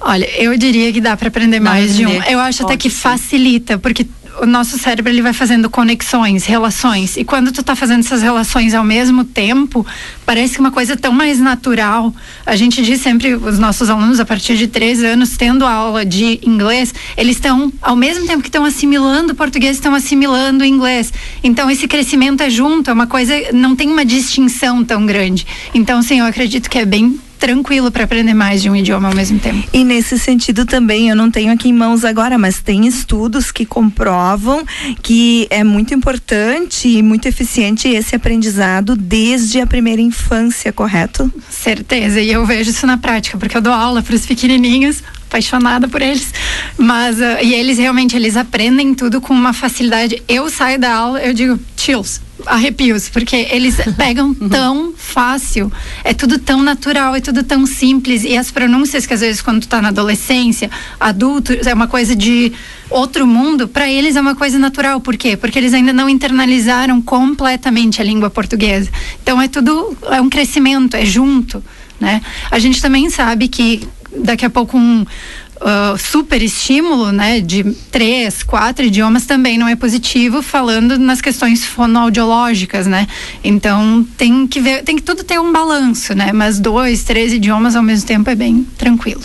[0.00, 2.22] Olha, eu diria que dá para aprender mais de um.
[2.24, 4.06] Eu acho até que facilita, porque
[4.40, 7.16] o nosso cérebro ele vai fazendo conexões, relações.
[7.16, 9.86] E quando tu tá fazendo essas relações ao mesmo tempo,
[10.24, 12.14] parece que uma coisa tão mais natural.
[12.46, 16.40] A gente diz sempre, os nossos alunos, a partir de três anos, tendo aula de
[16.42, 21.12] inglês, eles estão, ao mesmo tempo que estão assimilando o português, estão assimilando o inglês.
[21.44, 25.46] Então, esse crescimento é junto, é uma coisa, não tem uma distinção tão grande.
[25.74, 29.14] Então, sim, eu acredito que é bem tranquilo para aprender mais de um idioma ao
[29.14, 29.66] mesmo tempo.
[29.72, 33.64] E nesse sentido também, eu não tenho aqui em mãos agora, mas tem estudos que
[33.64, 34.62] comprovam
[35.02, 41.32] que é muito importante e muito eficiente esse aprendizado desde a primeira infância, correto?
[41.48, 45.86] Certeza, e eu vejo isso na prática, porque eu dou aula para os pequenininhos, apaixonada
[45.86, 46.34] por eles.
[46.76, 50.20] Mas, uh, e eles realmente, eles aprendem tudo com uma facilidade.
[50.28, 56.38] Eu saio da aula, eu digo, chills, arrepios, porque eles pegam tão fácil, é tudo
[56.38, 58.24] tão natural, é tudo tão simples.
[58.24, 62.16] E as pronúncias que às vezes quando tu tá na adolescência, adulto, é uma coisa
[62.16, 62.52] de
[62.90, 65.00] outro mundo, para eles é uma coisa natural.
[65.00, 65.36] Por quê?
[65.36, 68.90] Porque eles ainda não internalizaram completamente a língua portuguesa.
[69.22, 71.62] Então é tudo, é um crescimento, é junto.
[72.00, 72.22] Né?
[72.50, 78.42] A gente também sabe que daqui a pouco um uh, super estímulo, né, de três,
[78.42, 83.06] quatro idiomas também não é positivo, falando nas questões fonoaudiológicas, né?
[83.44, 86.32] Então tem que ver, tem que tudo ter um balanço, né?
[86.32, 89.22] Mas dois, três idiomas ao mesmo tempo é bem tranquilo.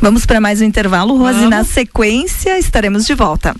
[0.00, 1.34] Vamos para mais um intervalo, Rose.
[1.34, 1.50] Vamos.
[1.50, 3.54] Na sequência estaremos de volta.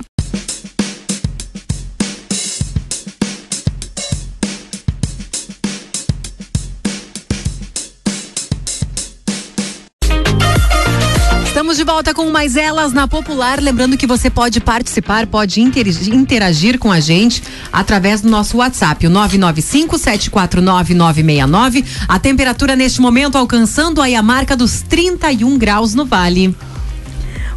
[11.98, 13.60] Volta com mais elas na Popular.
[13.60, 19.10] Lembrando que você pode participar, pode interagir com a gente através do nosso WhatsApp, o
[19.10, 21.84] 995-749-969.
[22.06, 26.54] A temperatura neste momento alcançando aí a marca dos 31 graus no Vale.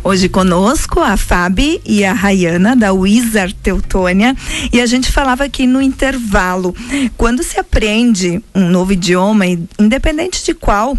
[0.04, 4.36] Hoje conosco a Fabi e a Rayana da Wizard Teutônia
[4.74, 6.76] e a gente falava aqui no intervalo.
[7.16, 9.46] Quando se aprende um novo idioma,
[9.78, 10.98] independente de qual,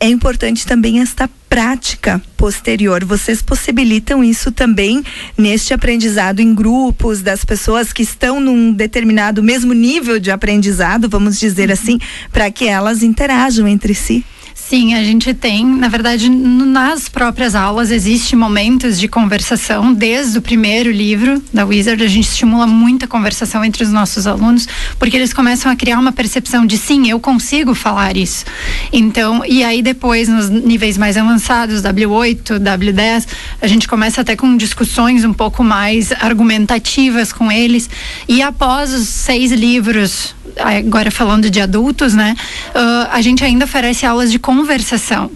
[0.00, 3.04] é importante também esta prática posterior.
[3.04, 5.04] Vocês possibilitam isso também
[5.36, 11.40] neste aprendizado em grupos das pessoas que estão num determinado mesmo nível de aprendizado, vamos
[11.40, 11.74] dizer uhum.
[11.74, 11.98] assim,
[12.32, 14.24] para que elas interajam entre si?
[14.70, 20.40] Sim, a gente tem, na verdade, nas próprias aulas existe momentos de conversação desde o
[20.40, 25.32] primeiro livro da Wizard, a gente estimula muita conversação entre os nossos alunos, porque eles
[25.32, 28.44] começam a criar uma percepção de sim, eu consigo falar isso.
[28.92, 33.26] Então, e aí depois nos níveis mais avançados, W8, W10,
[33.60, 37.90] a gente começa até com discussões um pouco mais argumentativas com eles.
[38.28, 42.34] E após os seis livros agora falando de adultos, né?
[42.74, 44.59] Uh, a gente ainda oferece aulas de conversação,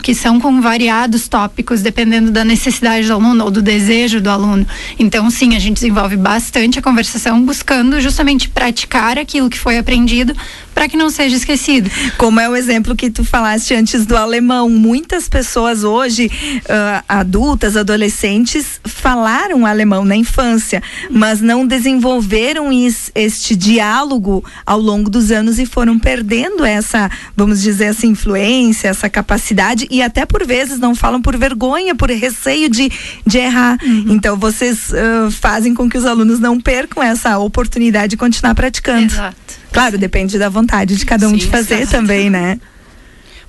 [0.03, 4.67] que são com variados tópicos, dependendo da necessidade do aluno ou do desejo do aluno.
[4.99, 10.35] Então, sim, a gente desenvolve bastante a conversação, buscando justamente praticar aquilo que foi aprendido
[10.75, 11.91] para que não seja esquecido.
[12.19, 14.69] Como é o exemplo que tu falaste antes do alemão.
[14.69, 23.55] Muitas pessoas hoje, uh, adultas, adolescentes, falaram alemão na infância, mas não desenvolveram is, este
[23.55, 29.87] diálogo ao longo dos anos e foram perdendo essa, vamos dizer assim, influência, essa capacidade
[29.91, 32.91] e até por vezes não falam por vergonha, por receio de,
[33.27, 33.79] de errar.
[33.83, 34.07] Uhum.
[34.09, 39.13] Então vocês uh, fazem com que os alunos não percam essa oportunidade de continuar praticando.
[39.13, 39.64] Exato.
[39.75, 42.61] Claro, depende da vontade de cada um Sim, de fazer também, né?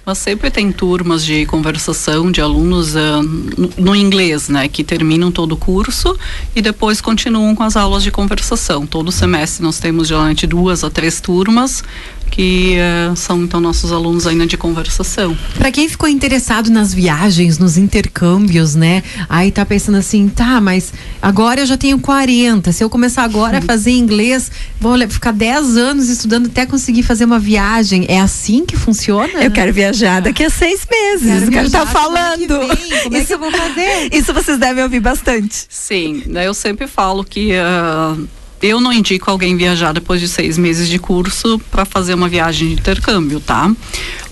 [0.04, 4.68] Mas sempre tem turmas de conversação de alunos uh, no, no, inglês, né?
[4.68, 6.18] Que terminam todo o curso
[6.56, 8.88] e depois continuam com as aulas de conversação.
[8.88, 11.84] Todo semestre nós temos geralmente duas a três turmas
[12.36, 15.38] que uh, são então nossos alunos ainda de conversação.
[15.58, 19.04] Para quem ficou interessado nas viagens, nos intercâmbios, né?
[19.30, 23.60] Aí tá pensando assim, tá, mas agora eu já tenho 40, se eu começar agora
[23.60, 28.06] a fazer inglês, vou ficar 10 anos estudando até conseguir fazer uma viagem.
[28.10, 29.42] É assim que funciona?
[29.42, 31.40] Eu quero viajar daqui a seis meses.
[31.40, 32.48] Quero, quero estar tá falando.
[32.48, 34.10] Como isso, é que eu vou fazer?
[34.12, 35.66] Isso vocês devem ouvir bastante.
[35.70, 38.28] Sim, né, eu sempre falo que uh,
[38.66, 42.70] eu não indico alguém viajar depois de seis meses de curso para fazer uma viagem
[42.70, 43.72] de intercâmbio, tá?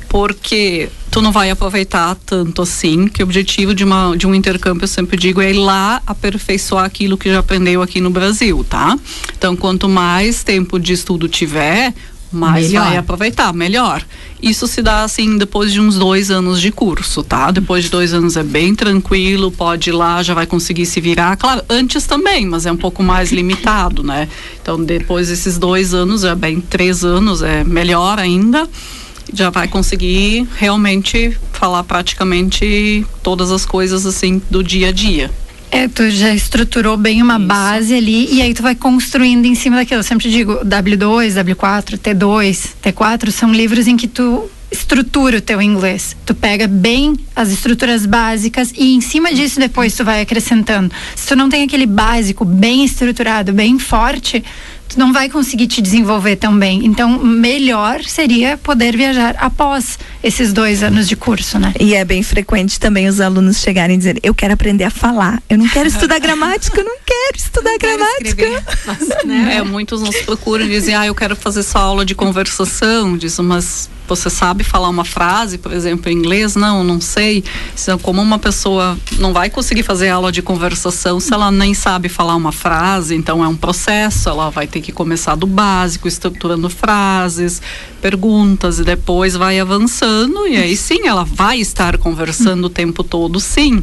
[0.09, 4.83] Porque tu não vai aproveitar tanto assim, que o objetivo de, uma, de um intercâmbio,
[4.83, 8.97] eu sempre digo, é ir lá aperfeiçoar aquilo que já aprendeu aqui no Brasil, tá?
[9.37, 11.93] Então, quanto mais tempo de estudo tiver,
[12.33, 12.87] mais melhor.
[12.87, 14.03] vai aproveitar, melhor.
[14.41, 17.49] Isso se dá assim depois de uns dois anos de curso, tá?
[17.49, 21.37] Depois de dois anos é bem tranquilo, pode ir lá, já vai conseguir se virar.
[21.37, 24.27] Claro, antes também, mas é um pouco mais limitado, né?
[24.61, 28.67] Então depois desses dois anos, é bem três anos, é melhor ainda.
[29.33, 35.31] Já vai conseguir realmente falar praticamente todas as coisas assim do dia a dia.
[35.73, 37.47] É, tu já estruturou bem uma Isso.
[37.47, 40.01] base ali e aí tu vai construindo em cima daquilo.
[40.01, 45.59] Eu sempre digo, W2, W4, T2, T4 são livros em que tu estrutura o teu
[45.59, 46.15] inglês.
[46.27, 50.91] Tu pega bem as estruturas básicas e em cima disso depois tu vai acrescentando.
[51.15, 54.43] Se tu não tem aquele básico bem estruturado, bem forte,
[54.93, 56.85] tu não vai conseguir te desenvolver tão bem.
[56.85, 61.73] Então, melhor seria poder viajar após esses dois anos de curso, né?
[61.79, 65.41] E é bem frequente também os alunos chegarem e dizer: Eu quero aprender a falar,
[65.49, 68.35] eu não quero estudar gramática, eu não quero estudar não gramática.
[68.35, 69.55] Quero Nossa, né?
[69.57, 73.17] É, muitos nos procuram e dizem: Ah, eu quero fazer só aula de conversação.
[73.17, 76.55] Diz, mas você sabe falar uma frase, por exemplo, em inglês?
[76.55, 77.43] Não, não sei.
[78.01, 82.35] Como uma pessoa não vai conseguir fazer aula de conversação se ela nem sabe falar
[82.35, 87.61] uma frase, então é um processo, ela vai ter que começar do básico, estruturando frases,
[88.03, 93.39] perguntas e depois vai avançando e aí sim ela vai estar conversando o tempo todo,
[93.39, 93.81] sim.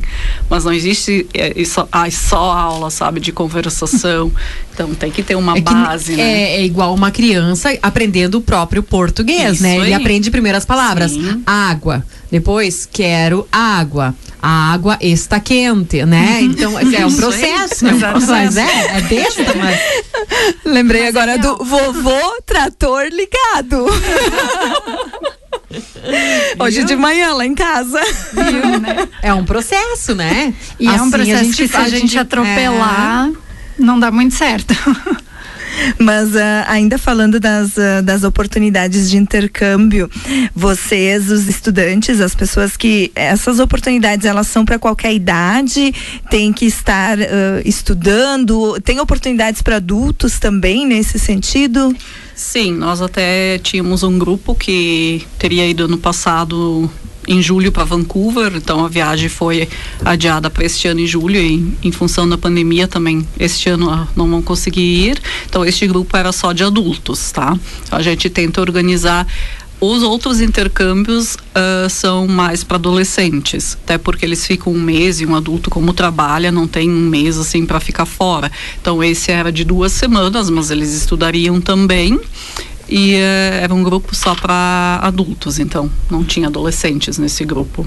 [0.50, 4.30] Mas não existe é, isso, ah, só aula, sabe, de conversação.
[4.74, 6.22] Então tem que ter uma é base, né?
[6.22, 9.78] É, é, igual uma criança aprendendo o próprio português, Isso né?
[9.78, 9.87] Aí.
[9.87, 11.12] Ele aprende primeiro as palavras.
[11.12, 11.42] Sim.
[11.46, 12.04] Água.
[12.31, 14.14] Depois, quero água.
[14.40, 16.38] A água está quente, né?
[16.40, 16.47] Uhum.
[16.47, 17.87] Então, é um processo.
[17.87, 18.59] É processo.
[18.59, 19.79] é, é besta, mas.
[20.64, 23.87] Lembrei mas agora é do vovô trator ligado.
[26.59, 28.01] Hoje de manhã lá em casa.
[28.33, 29.09] Viu, né?
[29.23, 30.55] É um processo, né?
[30.79, 33.29] E assim, é um assim, processo a gente, que se a gente atropelar.
[33.29, 34.75] É não dá muito certo.
[35.99, 40.11] Mas uh, ainda falando das, uh, das oportunidades de intercâmbio,
[40.55, 45.93] vocês, os estudantes, as pessoas que essas oportunidades elas são para qualquer idade,
[46.31, 47.23] tem que estar uh,
[47.64, 51.95] estudando, tem oportunidades para adultos também nesse sentido?
[52.35, 56.90] Sim, nós até tínhamos um grupo que teria ido no passado
[57.31, 59.69] em julho para Vancouver, então a viagem foi
[60.05, 64.09] adiada para este ano em julho e em função da pandemia também este ano ah,
[64.16, 65.23] não vão conseguir ir.
[65.49, 67.57] Então este grupo era só de adultos, tá?
[67.87, 69.25] Então, a gente tenta organizar
[69.81, 75.27] os outros intercâmbios uh, são mais para adolescentes, até porque eles ficam um mês e
[75.27, 78.53] um adulto como trabalha não tem um mês assim para ficar fora.
[78.79, 82.21] Então esse era de duas semanas, mas eles estudariam também
[82.90, 87.87] e uh, era um grupo só para adultos, então não tinha adolescentes nesse grupo.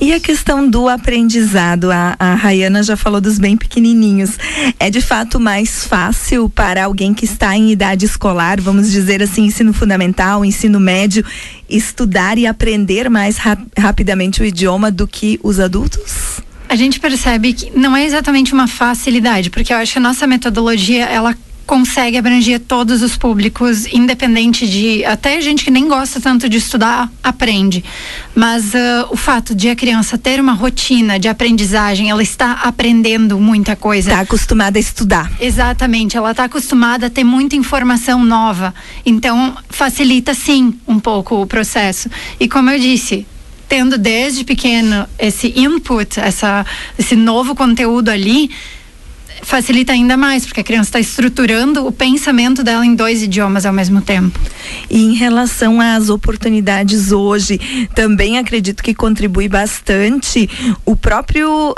[0.00, 4.38] E a questão do aprendizado, a, a Rayana já falou dos bem pequenininhos.
[4.78, 9.44] É de fato mais fácil para alguém que está em idade escolar, vamos dizer assim,
[9.44, 11.24] ensino fundamental, ensino médio,
[11.68, 16.40] estudar e aprender mais rap rapidamente o idioma do que os adultos?
[16.68, 20.26] A gente percebe que não é exatamente uma facilidade, porque eu acho que a nossa
[20.26, 21.36] metodologia ela
[21.70, 27.08] consegue abranger todos os públicos, independente de até gente que nem gosta tanto de estudar
[27.22, 27.84] aprende.
[28.34, 33.38] Mas uh, o fato de a criança ter uma rotina de aprendizagem, ela está aprendendo
[33.38, 34.10] muita coisa.
[34.10, 35.30] Está acostumada a estudar.
[35.40, 38.74] Exatamente, ela está acostumada a ter muita informação nova.
[39.06, 42.10] Então facilita sim um pouco o processo.
[42.40, 43.24] E como eu disse,
[43.68, 46.66] tendo desde pequeno esse input, essa,
[46.98, 48.50] esse novo conteúdo ali,
[49.42, 53.72] facilita ainda mais, porque a criança está estruturando o pensamento dela em dois idiomas ao
[53.72, 54.38] mesmo tempo.
[54.88, 57.60] E em relação às oportunidades hoje,
[57.94, 60.48] também acredito que contribui bastante
[60.84, 61.74] o próprio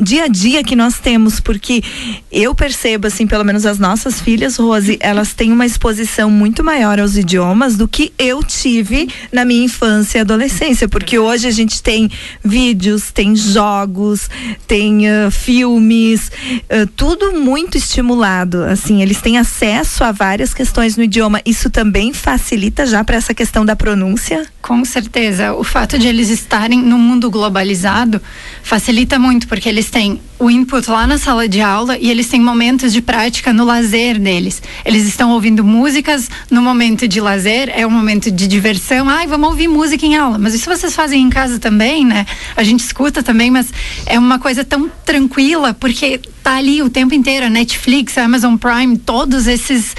[0.00, 1.82] dia a dia que nós temos, porque
[2.30, 6.98] eu percebo, assim, pelo menos as nossas filhas, Rose, elas têm uma exposição muito maior
[7.00, 11.82] aos idiomas do que eu tive na minha infância e adolescência, porque hoje a gente
[11.82, 12.10] tem
[12.44, 14.28] vídeos, tem jogos,
[14.66, 16.30] tem uh, filmes,
[16.64, 18.64] uh, tudo muito estimulado.
[18.64, 21.40] Assim, eles têm acesso a várias questões no idioma.
[21.44, 24.46] Isso também facilita já para essa questão da pronúncia?
[24.60, 25.54] Com certeza.
[25.54, 28.20] O fato de eles estarem no mundo globalizado
[28.62, 32.40] facilita muito, porque eles têm o input lá na sala de aula e eles têm
[32.40, 34.62] momentos de prática no lazer deles.
[34.86, 39.06] Eles estão ouvindo músicas no momento de lazer, é um momento de diversão.
[39.06, 40.38] Ai, vamos ouvir música em aula.
[40.38, 42.24] Mas isso vocês fazem em casa também, né?
[42.56, 43.70] A gente escuta também, mas
[44.06, 48.56] é uma coisa tão tranquila, porque tá ali o tempo inteiro, a Netflix, a Amazon
[48.56, 49.94] Prime, todos esses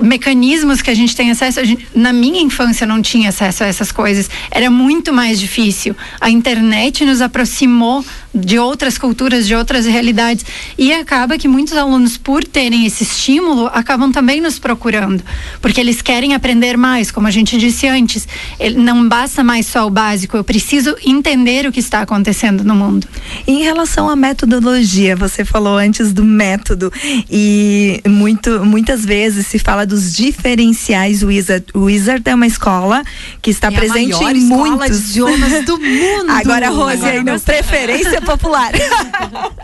[0.00, 1.64] mecanismos que a gente tem acesso.
[1.64, 4.28] Gente, na minha infância não tinha acesso a essas coisas.
[4.50, 5.94] Era muito mais difícil.
[6.20, 10.44] A internet nos aproximou de outras culturas, de outras realidades.
[10.76, 15.22] E acaba que muitos alunos, por terem esse estímulo, acabam também nos procurando.
[15.60, 18.26] Porque eles querem aprender mais, como a gente disse antes.
[18.58, 22.74] Ele, não basta mais só o básico, eu preciso entender o que está acontecendo no
[22.74, 23.06] mundo.
[23.46, 26.92] Em relação à metodologia, você falou antes do método.
[27.30, 31.66] E muito, muitas vezes se fala dos diferenciais Wizard.
[31.72, 33.02] O Wizard é uma escola
[33.40, 36.30] que está é presente em muitos idiomas do mundo.
[36.30, 38.72] Agora, Rose, aí não preferência popular.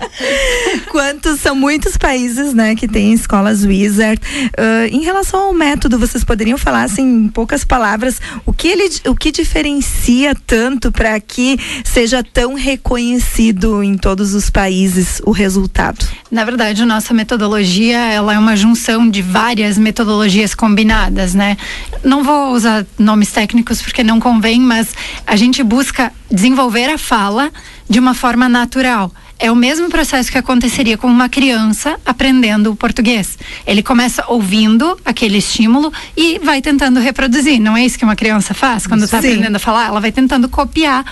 [0.90, 4.20] Quantos são muitos países, né, que têm escolas Wizard.
[4.58, 8.90] Uh, em relação ao método, vocês poderiam falar assim, em poucas palavras, o que ele,
[9.06, 16.06] o que diferencia tanto para que seja tão reconhecido em todos os países o resultado?
[16.30, 21.56] Na verdade, nossa metodologia, ela é uma junção de várias metodologias combinadas, né?
[22.04, 24.94] Não vou usar nomes técnicos porque não convém, mas
[25.26, 27.50] a gente busca desenvolver a fala
[27.90, 29.12] de uma forma natural.
[29.36, 33.36] É o mesmo processo que aconteceria com uma criança aprendendo o português.
[33.66, 37.58] Ele começa ouvindo aquele estímulo e vai tentando reproduzir.
[37.58, 39.86] Não é isso que uma criança faz quando está aprendendo a falar?
[39.86, 41.04] Ela vai tentando copiar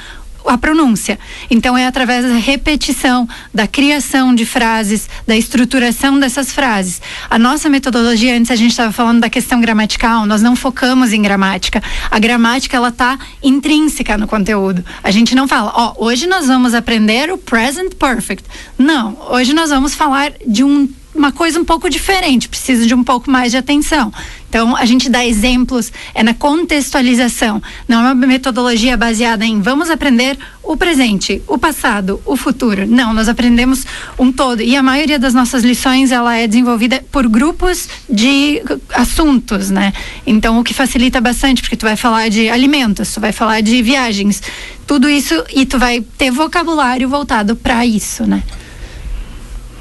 [0.48, 1.18] a pronúncia.
[1.50, 7.00] Então é através da repetição, da criação de frases, da estruturação dessas frases.
[7.28, 11.22] A nossa metodologia, antes a gente estava falando da questão gramatical, nós não focamos em
[11.22, 11.82] gramática.
[12.10, 14.84] A gramática ela está intrínseca no conteúdo.
[15.02, 18.44] A gente não fala, ó, oh, hoje nós vamos aprender o present perfect.
[18.76, 23.02] Não, hoje nós vamos falar de um uma coisa um pouco diferente, precisa de um
[23.02, 24.12] pouco mais de atenção.
[24.48, 29.90] Então, a gente dá exemplos, é na contextualização, não é uma metodologia baseada em vamos
[29.90, 32.86] aprender o presente, o passado, o futuro.
[32.86, 33.84] Não, nós aprendemos
[34.18, 34.62] um todo.
[34.62, 38.62] E a maioria das nossas lições, ela é desenvolvida por grupos de
[38.94, 39.92] assuntos, né?
[40.26, 43.82] Então, o que facilita bastante, porque tu vai falar de alimentos, tu vai falar de
[43.82, 44.42] viagens,
[44.86, 48.42] tudo isso, e tu vai ter vocabulário voltado para isso, né?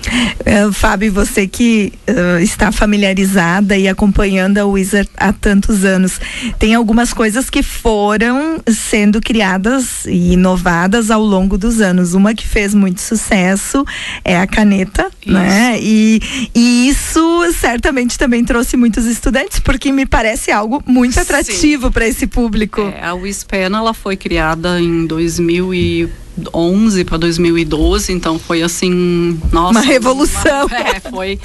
[0.08, 6.20] Uh, Fábio, você que uh, está familiarizada e acompanhando a Wizard há tantos anos,
[6.58, 12.14] tem algumas coisas que foram sendo criadas e inovadas ao longo dos anos.
[12.14, 13.86] Uma que fez muito sucesso
[14.24, 15.34] é a caneta, isso.
[15.34, 15.78] né?
[15.82, 16.22] E,
[16.56, 22.28] e isso certamente também trouxe muitos estudantes, porque me parece algo muito atrativo para esse
[22.28, 22.82] público.
[22.82, 29.39] É, a WISPEN ela foi criada em 2000 e 2011 para 2012, então foi assim,
[29.51, 30.67] nossa, uma revolução.
[30.67, 31.39] Uma, é, foi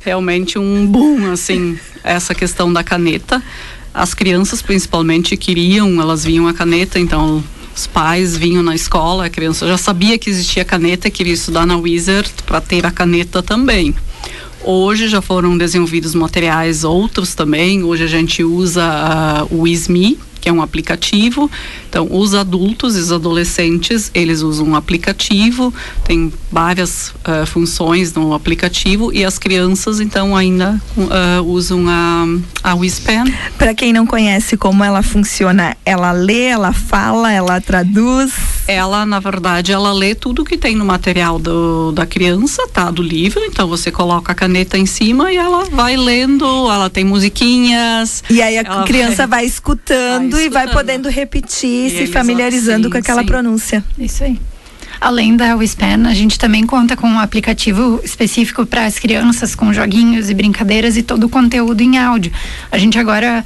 [0.00, 3.42] realmente um boom assim, essa questão da caneta.
[3.92, 7.42] As crianças principalmente queriam, elas vinham a caneta, então
[7.74, 11.76] os pais vinham na escola, a criança já sabia que existia caneta, queria estudar na
[11.76, 13.94] Wizard para ter a caneta também.
[14.62, 17.84] Hoje já foram desenvolvidos materiais outros também.
[17.84, 18.82] Hoje a gente usa
[19.48, 21.50] uh, o WizMe, que é um aplicativo.
[21.88, 25.74] Então, os adultos e os adolescentes, eles usam um aplicativo,
[26.04, 32.24] tem várias uh, funções no aplicativo e as crianças, então, ainda uh, usam a,
[32.62, 33.24] a WISPEN.
[33.58, 38.32] Para quem não conhece como ela funciona, ela lê, ela fala, ela traduz?
[38.68, 42.88] Ela, na verdade, ela lê tudo que tem no material do, da criança, tá?
[42.92, 47.04] Do livro, então você coloca a caneta em cima e ela vai lendo, ela tem
[47.04, 48.22] musiquinhas.
[48.30, 52.90] E aí a criança vai, vai escutando e vai podendo repetir, e se familiarizando sim,
[52.90, 53.26] com aquela sim.
[53.26, 53.84] pronúncia.
[53.98, 54.38] Isso aí.
[55.00, 59.72] Além da WISPAN, a gente também conta com um aplicativo específico para as crianças, com
[59.72, 62.32] joguinhos e brincadeiras e todo o conteúdo em áudio.
[62.72, 63.44] A gente agora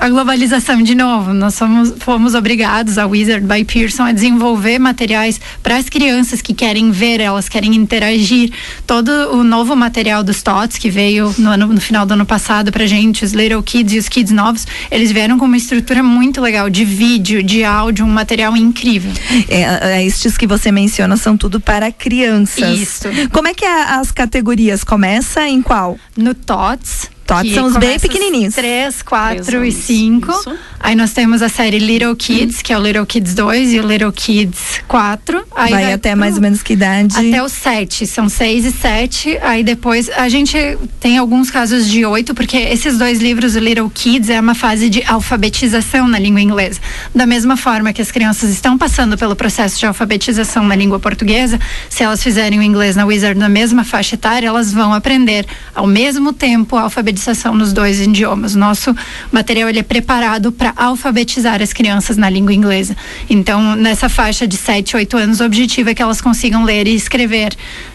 [0.00, 1.34] a globalização de novo.
[1.34, 6.54] Nós somos, fomos obrigados, a Wizard by Pearson, a desenvolver materiais para as crianças que
[6.54, 8.50] querem ver, elas querem interagir.
[8.86, 12.72] Todo o novo material dos TOTS que veio no, ano, no final do ano passado
[12.72, 16.40] para gente, os Little Kids e os Kids novos, eles vieram com uma estrutura muito
[16.40, 19.12] legal de vídeo, de áudio, um material incrível.
[19.48, 22.78] É, é, estes que você menciona são tudo para crianças.
[22.78, 23.08] Isso.
[23.30, 24.82] Como é que é as categorias?
[24.82, 25.98] Começa em qual?
[26.16, 28.54] No TOTS Tots são os bem pequenininhos.
[28.56, 30.32] Três, quatro e cinco.
[30.32, 30.52] Isso.
[30.80, 32.60] Aí nós temos a série Little Kids, hum.
[32.64, 35.44] que é o Little Kids 2 e o Little Kids 4.
[35.54, 37.14] Aí vai, vai até pro, mais ou menos que idade?
[37.16, 38.04] Até o 7.
[38.04, 39.38] São 6 e 7.
[39.42, 40.56] Aí depois a gente
[40.98, 44.90] tem alguns casos de 8, porque esses dois livros, o Little Kids, é uma fase
[44.90, 46.80] de alfabetização na língua inglesa.
[47.14, 51.60] Da mesma forma que as crianças estão passando pelo processo de alfabetização na língua portuguesa,
[51.88, 55.86] se elas fizerem o inglês na Wizard na mesma faixa etária, elas vão aprender ao
[55.86, 58.54] mesmo tempo a alfabetização alfabetização nos dois idiomas.
[58.54, 58.94] Nosso
[59.30, 62.96] material ele é preparado para alfabetizar as crianças na língua inglesa.
[63.28, 66.94] Então, nessa faixa de 7, 8 anos, o objetivo é que elas consigam ler e
[66.94, 67.54] escrever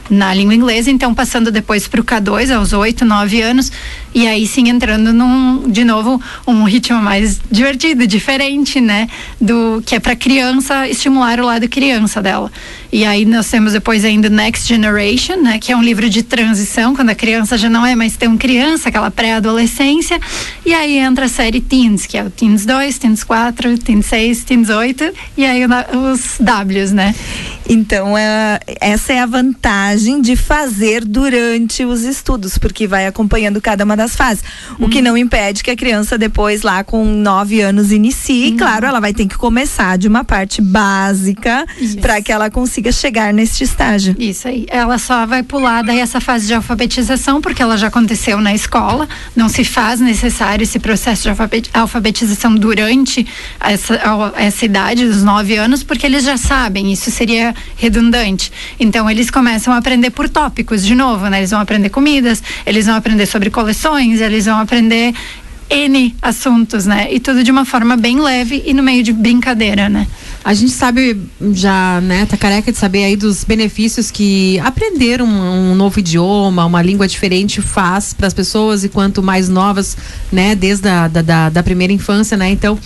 [0.10, 3.72] na língua inglesa, então passando depois para o K2 aos 8, 9 anos
[4.14, 9.08] e aí sim entrando num de novo um ritmo mais divertido, diferente, né,
[9.42, 12.52] do que é para criança estimular o lado criança dela.
[12.92, 16.96] E aí nós temos depois ainda Next Generation, né, que é um livro de transição,
[16.96, 20.20] quando a criança já não é mais tão criança, aquela pré-adolescência.
[20.66, 24.44] E aí entra a série Teens, que é o Teens 2, Teens 4, Teens 6,
[24.46, 27.14] Teens 8 e aí os Ws, né?
[27.68, 33.84] Então, é, essa é a vantagem de fazer durante os estudos, porque vai acompanhando cada
[33.84, 34.44] uma das fases.
[34.80, 38.52] O que não impede que a criança depois, lá com nove anos, inicie.
[38.52, 38.58] Uhum.
[38.58, 41.66] Claro, ela vai ter que começar de uma parte básica
[42.02, 44.16] para que ela consiga chegar neste estágio.
[44.20, 44.66] Isso aí.
[44.70, 49.08] Ela só vai pular daí essa fase de alfabetização, porque ela já aconteceu na escola.
[49.36, 51.30] Não se faz necessário esse processo de
[51.74, 53.26] alfabetização durante
[53.60, 54.00] essa,
[54.36, 56.92] essa idade dos nove anos, porque eles já sabem.
[56.92, 58.52] Isso seria redundante.
[58.80, 61.38] Então eles começam a aprender por tópicos de novo, né?
[61.38, 65.14] Eles vão aprender comidas, eles vão aprender sobre coleções, eles vão aprender
[65.70, 67.08] N assuntos, né?
[67.12, 70.08] E tudo de uma forma bem leve e no meio de brincadeira, né?
[70.44, 71.20] A gente sabe
[71.54, 76.66] já, né, tá careca de saber aí dos benefícios que aprender um, um novo idioma,
[76.66, 79.98] uma língua diferente faz para as pessoas e quanto mais novas,
[80.32, 82.50] né, desde a da, da, da, primeira infância, né?
[82.50, 82.78] Então,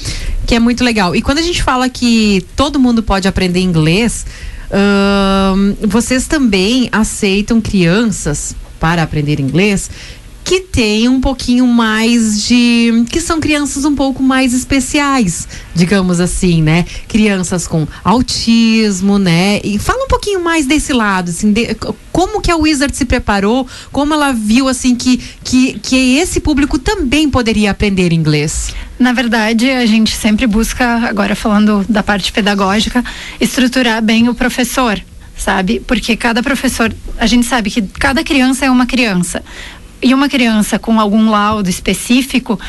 [0.45, 1.15] que é muito legal.
[1.15, 4.25] E quando a gente fala que todo mundo pode aprender inglês,
[5.87, 9.89] vocês também aceitam crianças para aprender inglês
[10.49, 13.05] que tem um pouquinho mais de.
[13.11, 16.87] que são crianças um pouco mais especiais, digamos assim, né?
[17.07, 19.61] Crianças com autismo, né?
[19.63, 21.77] E fala um pouquinho mais desse lado, assim, de,
[22.11, 26.79] como que a Wizard se preparou, como ela viu, assim, que, que, que esse público
[26.79, 28.73] também poderia aprender inglês.
[28.97, 33.05] Na verdade, a gente sempre busca, agora falando da parte pedagógica,
[33.39, 34.99] estruturar bem o professor
[35.39, 35.79] sabe?
[35.79, 39.41] Porque cada professor, a gente sabe que cada criança é uma criança
[40.01, 42.59] e uma criança com algum laudo específico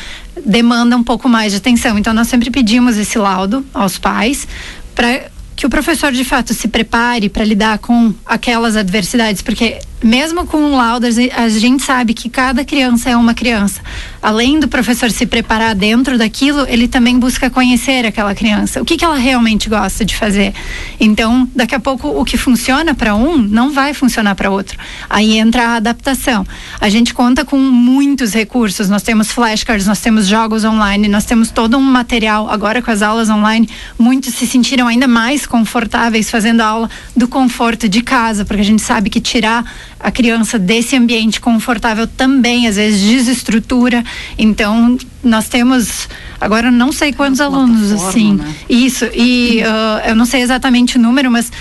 [0.45, 1.97] demanda um pouco mais de atenção.
[1.97, 4.47] Então, nós sempre pedimos esse laudo aos pais
[4.93, 10.45] para que o professor de fato se prepare para lidar com aquelas adversidades, porque mesmo
[10.45, 13.81] com um laudo, a gente sabe que cada criança é uma criança.
[14.21, 18.81] Além do professor se preparar dentro daquilo, ele também busca conhecer aquela criança.
[18.81, 20.53] O que, que ela realmente gosta de fazer.
[20.99, 24.77] Então, daqui a pouco, o que funciona para um não vai funcionar para outro.
[25.09, 26.45] Aí entra a adaptação.
[26.79, 28.89] A gente conta com muitos recursos.
[28.89, 32.49] Nós temos flashcards, nós temos jogos online, nós temos todo um material.
[32.49, 37.87] Agora, com as aulas online, muitos se sentiram ainda mais confortáveis fazendo aula do conforto
[37.89, 39.65] de casa, porque a gente sabe que tirar
[40.03, 44.03] a criança desse ambiente confortável também às vezes desestrutura.
[44.37, 48.35] Então, nós temos agora não sei quantos alunos assim.
[48.35, 48.55] Né?
[48.69, 49.05] Isso.
[49.13, 51.51] E uh, eu não sei exatamente o número, mas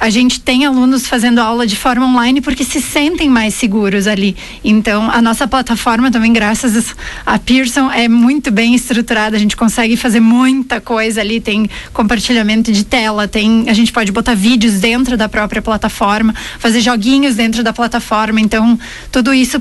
[0.00, 4.34] a gente tem alunos fazendo aula de forma online porque se sentem mais seguros ali.
[4.64, 6.96] Então, a nossa plataforma também, graças
[7.26, 9.36] a Pearson, é muito bem estruturada.
[9.36, 11.38] A gente consegue fazer muita coisa ali.
[11.38, 16.80] Tem compartilhamento de tela, tem, a gente pode botar vídeos dentro da própria plataforma, fazer
[16.80, 18.40] joguinhos dentro da plataforma.
[18.40, 18.78] Então,
[19.12, 19.60] tudo isso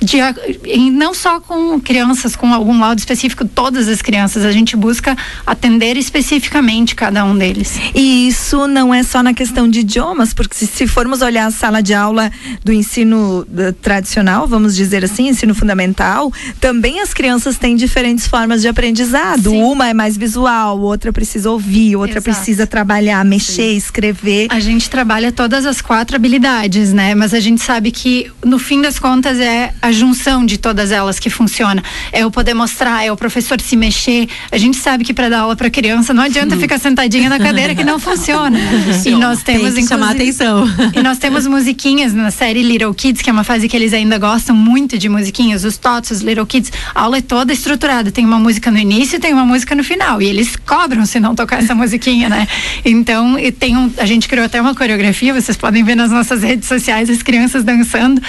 [0.00, 0.18] de,
[0.64, 5.16] e não só com crianças com algum laudo específico, todas as crianças, a gente busca
[5.46, 7.78] atender especificamente cada um deles.
[7.94, 11.50] E isso não é só na questão de idiomas, porque se, se formos olhar a
[11.50, 12.30] sala de aula
[12.64, 18.62] do ensino uh, tradicional, vamos dizer assim, ensino fundamental, também as crianças têm diferentes formas
[18.62, 19.50] de aprendizado.
[19.50, 19.62] Sim.
[19.62, 22.36] Uma é mais visual, outra precisa ouvir, outra Exato.
[22.36, 23.76] precisa trabalhar, mexer, Sim.
[23.76, 24.46] escrever.
[24.50, 27.14] A gente trabalha todas as quatro habilidades, né?
[27.14, 31.18] Mas a gente sabe que no fim das contas é a junção de todas elas
[31.18, 31.82] que funciona.
[32.12, 34.28] É o poder mostrar, é o professor se mexer.
[34.50, 37.74] A gente sabe que para dar aula para criança não adianta ficar sentadinha na cadeira
[37.74, 38.58] que não funciona.
[39.04, 40.64] e nós temos Tem que chamar atenção.
[40.94, 44.18] E nós temos musiquinhas na série Little Kids, que é uma fase que eles ainda
[44.18, 46.72] gostam muito de musiquinhas, os tots, os Little Kids.
[46.94, 49.84] A aula é toda estruturada, tem uma música no início e tem uma música no
[49.84, 50.20] final.
[50.20, 52.46] E eles cobram se não tocar essa musiquinha, né?
[52.84, 56.42] Então, e tem um, a gente criou até uma coreografia, vocês podem ver nas nossas
[56.42, 58.20] redes sociais as crianças dançando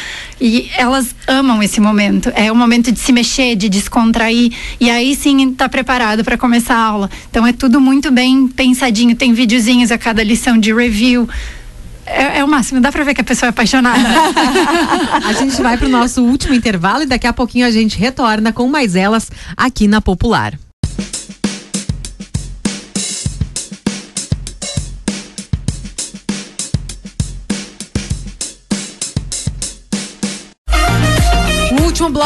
[0.41, 2.31] e elas amam amam esse momento.
[2.35, 6.75] É o momento de se mexer, de descontrair e aí sim tá preparado para começar
[6.75, 7.09] a aula.
[7.29, 9.15] Então é tudo muito bem pensadinho.
[9.15, 11.27] Tem videozinhos a cada lição de review.
[12.05, 13.99] É, é, o máximo, dá pra ver que a pessoa é apaixonada.
[15.25, 18.67] a gente vai pro nosso último intervalo e daqui a pouquinho a gente retorna com
[18.67, 20.68] mais elas aqui na Popular.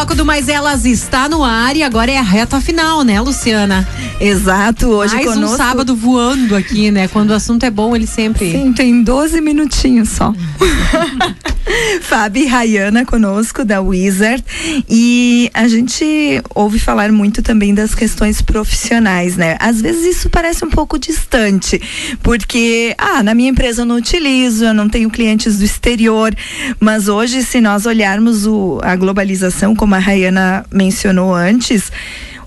[0.03, 3.87] Bloco do Mais Elas está no ar e agora é a reta final, né, Luciana?
[4.19, 5.53] Exato, hoje Mais conosco.
[5.53, 7.07] um sábado voando aqui, né?
[7.07, 8.51] Quando o assunto é bom, ele sempre.
[8.51, 10.33] Sim, tem 12 minutinhos só.
[12.01, 14.43] Fábio e Rayana conosco da Wizard
[14.89, 19.55] e a gente ouve falar muito também das questões profissionais, né?
[19.59, 21.81] Às vezes isso parece um pouco distante,
[22.21, 26.35] porque ah, na minha empresa eu não utilizo, eu não tenho clientes do exterior,
[26.79, 31.91] mas hoje se nós olharmos o, a globalização, como a Rayana mencionou antes,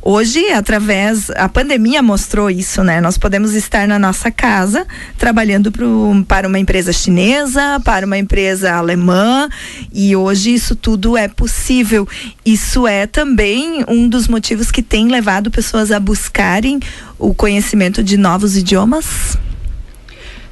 [0.09, 3.01] Hoje, através, a pandemia mostrou isso, né?
[3.01, 4.87] Nós podemos estar na nossa casa
[5.19, 9.49] trabalhando pro, para uma empresa chinesa, para uma empresa alemã,
[9.93, 12.07] e hoje isso tudo é possível.
[12.45, 16.79] Isso é também um dos motivos que tem levado pessoas a buscarem
[17.19, 19.37] o conhecimento de novos idiomas.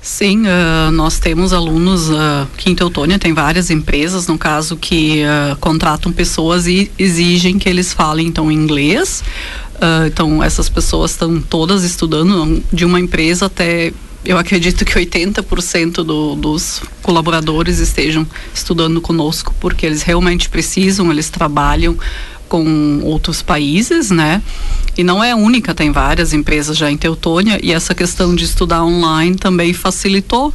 [0.04, 5.22] Sim, uh, nós temos alunos uh, que em Teutônia tem várias empresas, no caso, que
[5.22, 9.24] uh, contratam pessoas e exigem que eles falem então inglês.
[10.06, 13.94] então essas pessoas estão todas estudando de uma empresa até
[14.24, 21.28] eu acredito que 80% do, dos colaboradores estejam estudando conosco porque eles realmente precisam, eles
[21.30, 21.96] trabalham
[22.54, 24.40] com outros países, né?
[24.96, 28.84] E não é única, tem várias empresas já em Teutônia e essa questão de estudar
[28.84, 30.54] online também facilitou.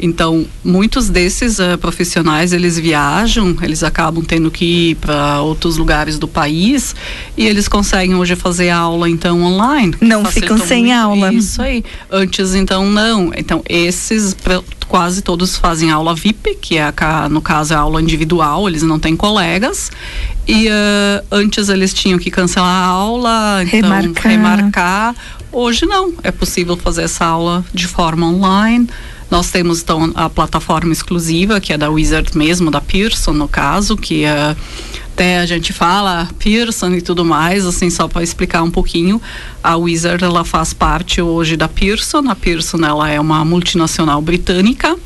[0.00, 6.18] Então, muitos desses uh, profissionais, eles viajam, eles acabam tendo que ir para outros lugares
[6.18, 6.96] do país
[7.36, 9.94] e eles conseguem hoje fazer aula, então, online.
[10.00, 11.32] Não ficam sem aula.
[11.32, 11.84] Isso aí.
[12.10, 13.32] Antes, então, não.
[13.36, 14.34] Então, esses
[14.84, 18.82] quase todos fazem aula VIP, que é, a, no caso, é a aula individual, eles
[18.82, 19.90] não têm colegas.
[20.46, 24.30] E uh, antes eles tinham que cancelar a aula, então remarcar.
[24.30, 25.14] remarcar.
[25.50, 28.88] Hoje não, é possível fazer essa aula de forma online.
[29.30, 33.96] Nós temos então a plataforma exclusiva, que é da Wizard mesmo, da Pearson no caso,
[33.96, 34.56] que uh,
[35.14, 39.22] até a gente fala Pearson e tudo mais, assim, só para explicar um pouquinho,
[39.62, 42.28] a Wizard ela faz parte hoje da Pearson.
[42.28, 44.96] A Pearson ela é uma multinacional britânica.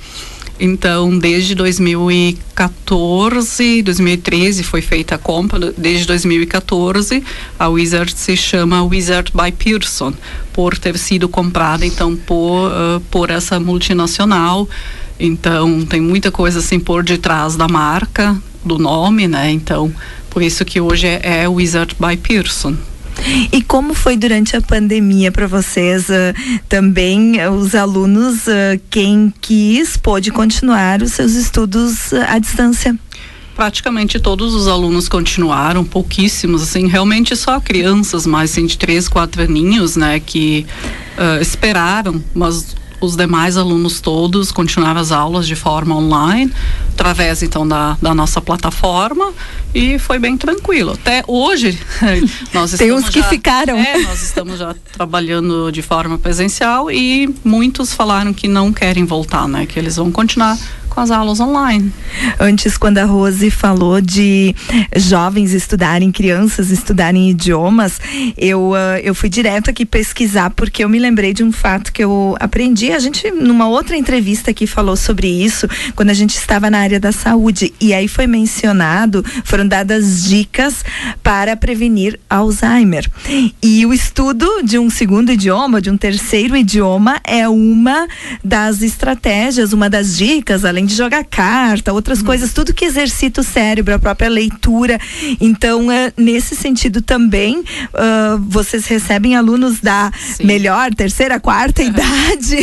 [0.58, 7.22] Então, desde 2014, 2013 foi feita a compra, desde 2014
[7.58, 10.14] a Wizard se chama Wizard by Pearson,
[10.52, 14.66] por ter sido comprada então por, uh, por essa multinacional.
[15.18, 19.50] Então, tem muita coisa assim por detrás da marca, do nome, né?
[19.50, 19.92] Então,
[20.30, 22.76] por isso que hoje é, é Wizard by Pearson.
[23.52, 26.08] E como foi durante a pandemia para vocês?
[26.08, 32.96] Uh, também uh, os alunos, uh, quem quis, pôde continuar os seus estudos à distância?
[33.56, 39.42] praticamente todos os alunos continuaram, pouquíssimos, assim, realmente só crianças mais assim, de três, quatro
[39.42, 40.64] aninhos, né, que
[41.40, 46.52] esperaram, mas os demais alunos todos continuaram as aulas de forma online,
[46.92, 49.32] através então da, da nossa plataforma
[49.74, 50.92] e foi bem tranquilo.
[50.92, 51.78] Até hoje
[52.52, 53.76] nós Tem uns que já, ficaram.
[53.76, 59.46] É, nós estamos já trabalhando de forma presencial e muitos falaram que não querem voltar,
[59.46, 59.66] né?
[59.66, 61.92] Que eles vão continuar com as aulas online.
[62.38, 64.54] Antes, quando a Rose falou de
[64.96, 68.00] jovens estudarem, crianças estudarem idiomas,
[68.36, 72.02] eu, uh, eu fui direto aqui pesquisar porque eu me lembrei de um fato que
[72.02, 72.92] eu aprendi.
[72.92, 76.98] A gente, numa outra entrevista aqui, falou sobre isso, quando a gente estava na área
[76.98, 77.72] da saúde.
[77.80, 80.84] E aí foi mencionado, foram dadas dicas
[81.22, 83.08] para prevenir Alzheimer.
[83.62, 88.06] E o estudo de um segundo idioma, de um terceiro idioma, é uma
[88.42, 92.26] das estratégias, uma das dicas, além de jogar carta, outras uhum.
[92.26, 94.98] coisas, tudo que exercita o cérebro, a própria leitura.
[95.40, 100.44] Então, é, nesse sentido também, uh, vocês recebem alunos da Sim.
[100.44, 102.56] melhor, terceira, quarta idade,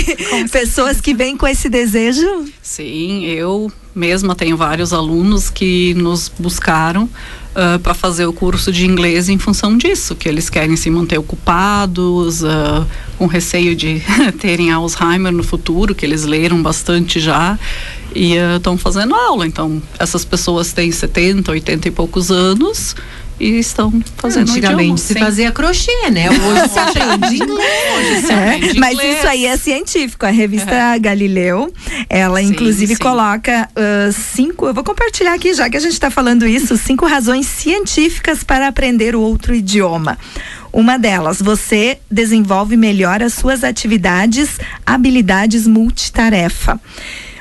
[0.51, 2.45] pessoas que vêm com esse desejo?
[2.61, 7.09] Sim, eu mesma tenho vários alunos que nos buscaram
[7.55, 11.17] uh, para fazer o curso de inglês em função disso, que eles querem se manter
[11.17, 12.85] ocupados, uh,
[13.17, 14.01] com receio de
[14.39, 17.57] terem Alzheimer no futuro, que eles leram bastante já
[18.13, 19.47] e estão uh, fazendo aula.
[19.47, 22.95] Então, essas pessoas têm 70, 80 e poucos anos
[23.39, 26.29] e estão fazendo Antigamente se fazia crochê, né?
[26.29, 28.29] Hoje se aprende inglês.
[28.29, 30.25] É, mas isso aí é científico.
[30.25, 30.99] A revista é.
[30.99, 31.71] Galileu,
[32.09, 33.01] ela sim, inclusive sim.
[33.01, 34.67] coloca uh, cinco.
[34.67, 38.67] Eu vou compartilhar aqui, já que a gente está falando isso, cinco razões científicas para
[38.67, 40.17] aprender o outro idioma.
[40.71, 46.79] Uma delas, você desenvolve melhor as suas atividades, habilidades multitarefa.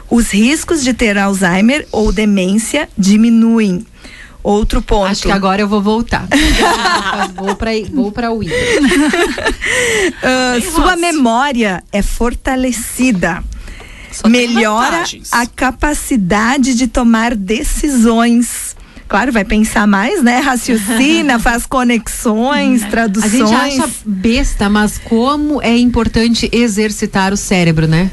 [0.08, 3.84] Os riscos de ter Alzheimer ou demência diminuem
[4.44, 5.06] Outro ponto.
[5.06, 6.28] Acho que agora eu vou voltar.
[7.34, 8.44] vou para vou para o uh,
[10.70, 13.42] Sua memória é fortalecida.
[14.12, 18.76] Só Melhora a capacidade de tomar decisões.
[19.08, 20.40] claro, vai pensar mais, né?
[20.40, 23.50] Raciocina, faz conexões, traduções.
[23.50, 28.10] A gente acha besta, mas como é importante exercitar o cérebro, né?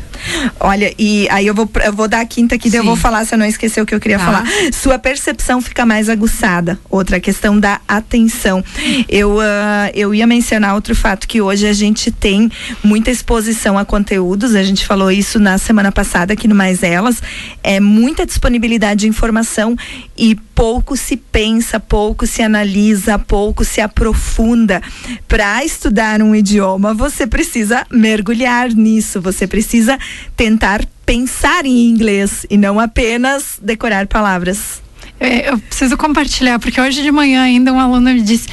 [0.60, 3.34] Olha, e aí eu vou, eu vou dar a quinta aqui, eu vou falar se
[3.34, 4.26] eu não esquecer o que eu queria Tá.
[4.26, 4.46] falar.
[4.74, 6.80] Sua percepção fica mais aguçada.
[6.90, 8.64] Outra questão da atenção.
[9.08, 12.52] Eu, ah, eu ia mencionar outro fato que hoje a gente tem
[12.84, 17.22] muita exposição a conteúdos, a gente falou isso na semana passada aqui no Mais Elas.
[17.64, 19.76] É muita disponibilidade de informação
[20.18, 24.82] e pouco se pensa, pouco se analisa, pouco se aprofunda.
[25.28, 29.98] Para estudar um idioma, você precisa mergulhar nisso, você precisa
[30.36, 34.82] tentar pensar em inglês e não apenas decorar palavras.
[35.20, 38.48] É, eu preciso compartilhar, porque hoje de manhã ainda um aluno me disse,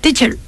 [0.00, 0.38] teacher,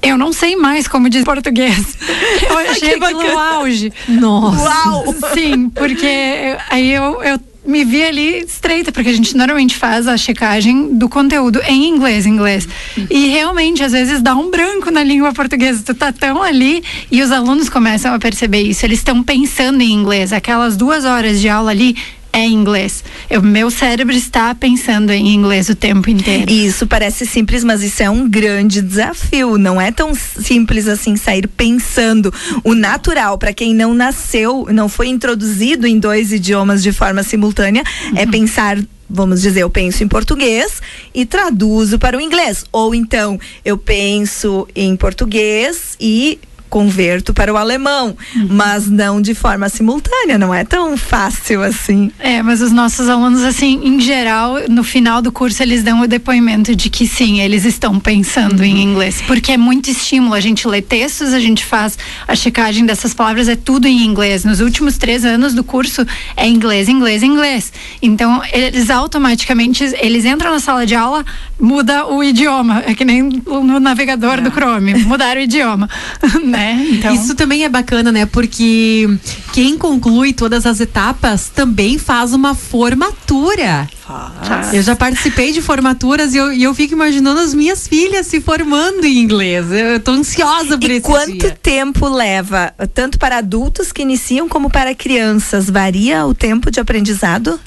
[0.00, 1.96] eu não sei mais como diz português.
[2.48, 3.40] Eu achei Que aquilo bacana.
[3.56, 3.92] auge.
[4.08, 4.62] Nossa.
[4.88, 5.14] Uau!
[5.32, 10.16] Sim, porque aí eu, eu me vi ali estreita, porque a gente normalmente faz a
[10.16, 12.68] checagem do conteúdo em inglês, inglês.
[13.08, 15.82] E realmente, às vezes, dá um branco na língua portuguesa.
[15.84, 18.84] Tu tá tão ali e os alunos começam a perceber isso.
[18.84, 20.32] Eles estão pensando em inglês.
[20.32, 21.96] Aquelas duas horas de aula ali
[22.32, 23.04] é inglês.
[23.30, 26.50] O meu cérebro está pensando em inglês o tempo inteiro.
[26.50, 29.58] Isso parece simples, mas isso é um grande desafio.
[29.58, 32.32] Não é tão simples assim sair pensando.
[32.64, 37.84] O natural, para quem não nasceu, não foi introduzido em dois idiomas de forma simultânea,
[38.16, 38.78] é pensar.
[39.14, 40.80] Vamos dizer, eu penso em português
[41.14, 42.64] e traduzo para o inglês.
[42.72, 46.38] Ou então, eu penso em português e
[46.72, 48.16] converto para o alemão,
[48.48, 52.10] mas não de forma simultânea, não é tão fácil assim.
[52.18, 56.06] É, mas os nossos alunos, assim, em geral, no final do curso, eles dão o
[56.06, 59.20] depoimento de que sim, eles estão pensando em inglês.
[59.26, 60.32] Porque é muito estímulo.
[60.32, 64.42] A gente lê textos, a gente faz a checagem dessas palavras, é tudo em inglês.
[64.42, 66.06] Nos últimos três anos do curso,
[66.38, 67.70] é inglês, inglês, inglês.
[68.00, 71.22] Então, eles automaticamente, eles entram na sala de aula,
[71.60, 72.82] muda o idioma.
[72.86, 75.86] É que nem no navegador do Chrome, mudar o idioma,
[76.42, 76.61] né?
[76.70, 78.26] Então, Isso também é bacana, né?
[78.26, 79.08] Porque
[79.52, 83.88] quem conclui todas as etapas também faz uma formatura.
[84.06, 84.74] Faz.
[84.74, 88.40] Eu já participei de formaturas e eu, e eu fico imaginando as minhas filhas se
[88.40, 89.66] formando em inglês.
[89.70, 91.58] Eu tô ansiosa por E esse quanto dia.
[91.62, 95.70] tempo leva, tanto para adultos que iniciam como para crianças?
[95.70, 97.58] Varia o tempo de aprendizado?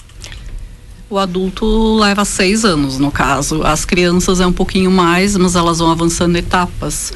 [1.16, 3.64] O adulto leva seis anos, no caso.
[3.64, 7.14] As crianças é um pouquinho mais, mas elas vão avançando etapas.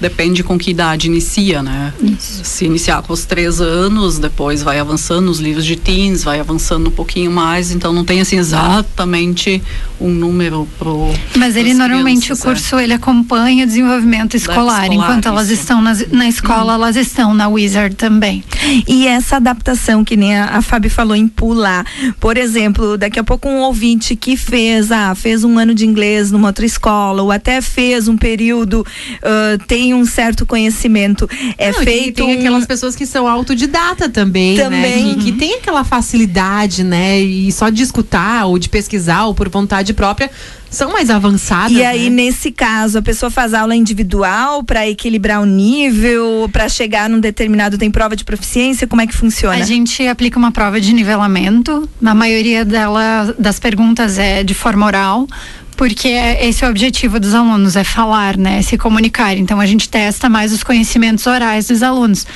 [0.00, 1.92] Depende com que idade inicia, né?
[2.18, 6.86] Se iniciar com os três anos, depois vai avançando os livros de teens, vai avançando
[6.88, 7.72] um pouquinho mais.
[7.72, 9.62] Então não tem assim exatamente
[10.00, 11.12] um número pro.
[11.36, 15.60] Mas ele normalmente crianças, o curso ele acompanha o desenvolvimento escolar, escolar, enquanto elas isso.
[15.60, 18.42] estão nas- na escola, elas estão na Wizard também.
[18.88, 21.84] E essa adaptação, que nem a, a Fábio falou em pular.
[22.18, 26.30] Por exemplo, daqui a pouco um ouvinte que fez, ah, fez um ano de inglês
[26.30, 28.84] numa outra escola, ou até fez um período,
[29.22, 31.28] ah, tem um certo conhecimento.
[31.58, 32.16] É Não, e feito.
[32.24, 35.06] tem um- aquelas pessoas que são autodidata também, Também.
[35.06, 35.14] né?
[35.14, 37.20] Que, que tem aquela facilidade, né?
[37.20, 40.30] E só de escutar ou de pesquisar ou por vontade própria
[40.72, 41.70] são mais avançadas.
[41.70, 42.24] E aí, né?
[42.24, 47.76] nesse caso, a pessoa faz aula individual para equilibrar o nível, para chegar num determinado
[47.76, 49.54] tem prova de proficiência, como é que funciona?
[49.54, 51.88] A gente aplica uma prova de nivelamento.
[52.00, 55.28] Na maioria dela, das perguntas é de forma oral.
[55.76, 58.62] Porque esse é o objetivo dos alunos, é falar, né?
[58.62, 59.36] Se comunicar.
[59.36, 62.26] Então a gente testa mais os conhecimentos orais dos alunos.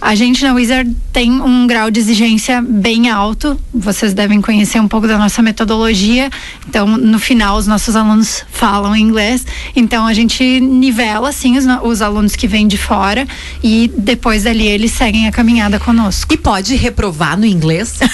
[0.00, 3.60] A gente na Wizard tem um grau de exigência bem alto.
[3.72, 6.30] Vocês devem conhecer um pouco da nossa metodologia.
[6.66, 9.46] Então, no final, os nossos alunos falam inglês.
[9.76, 13.28] Então, a gente nivela, assim, os, os alunos que vêm de fora.
[13.62, 16.32] E depois dali, eles seguem a caminhada conosco.
[16.32, 17.98] E pode reprovar no inglês?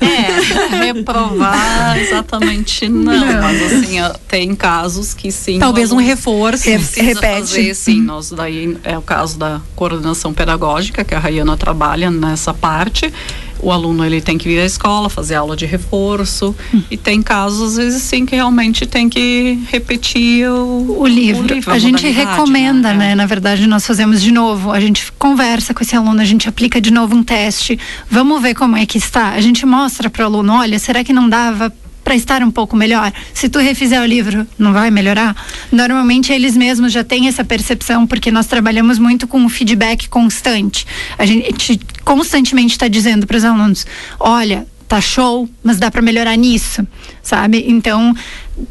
[0.00, 3.96] É, reprovar exatamente não, mas assim,
[4.28, 5.58] tem casos que sim.
[5.58, 6.64] Talvez um reforço.
[6.64, 7.40] precisa repete.
[7.40, 12.52] fazer, sim, nós daí é o caso da coordenação pedagógica, que a Rayana trabalha nessa
[12.54, 13.12] parte.
[13.60, 16.54] O aluno ele tem que vir à escola, fazer aula de reforço.
[16.90, 21.44] E tem casos, às vezes, sim, que realmente tem que repetir o, O livro.
[21.66, 23.12] a gente modalidade, recomenda, né?
[23.12, 23.14] É.
[23.14, 24.70] Na verdade, nós fazemos de novo.
[24.70, 27.78] A gente conversa com esse aluno, a gente aplica de novo um teste.
[28.08, 29.30] Vamos ver como é que está.
[29.30, 31.72] A gente mostra para o aluno: olha, será que não dava
[32.08, 33.12] para estar um pouco melhor?
[33.34, 35.36] Se tu refizer o livro, não vai melhorar?
[35.70, 40.86] Normalmente eles mesmos já têm essa percepção, porque nós trabalhamos muito com o feedback constante.
[41.18, 43.86] A gente constantemente está dizendo para os alunos:
[44.18, 46.86] olha, tá show, mas dá para melhorar nisso,
[47.22, 47.66] sabe?
[47.68, 48.16] Então,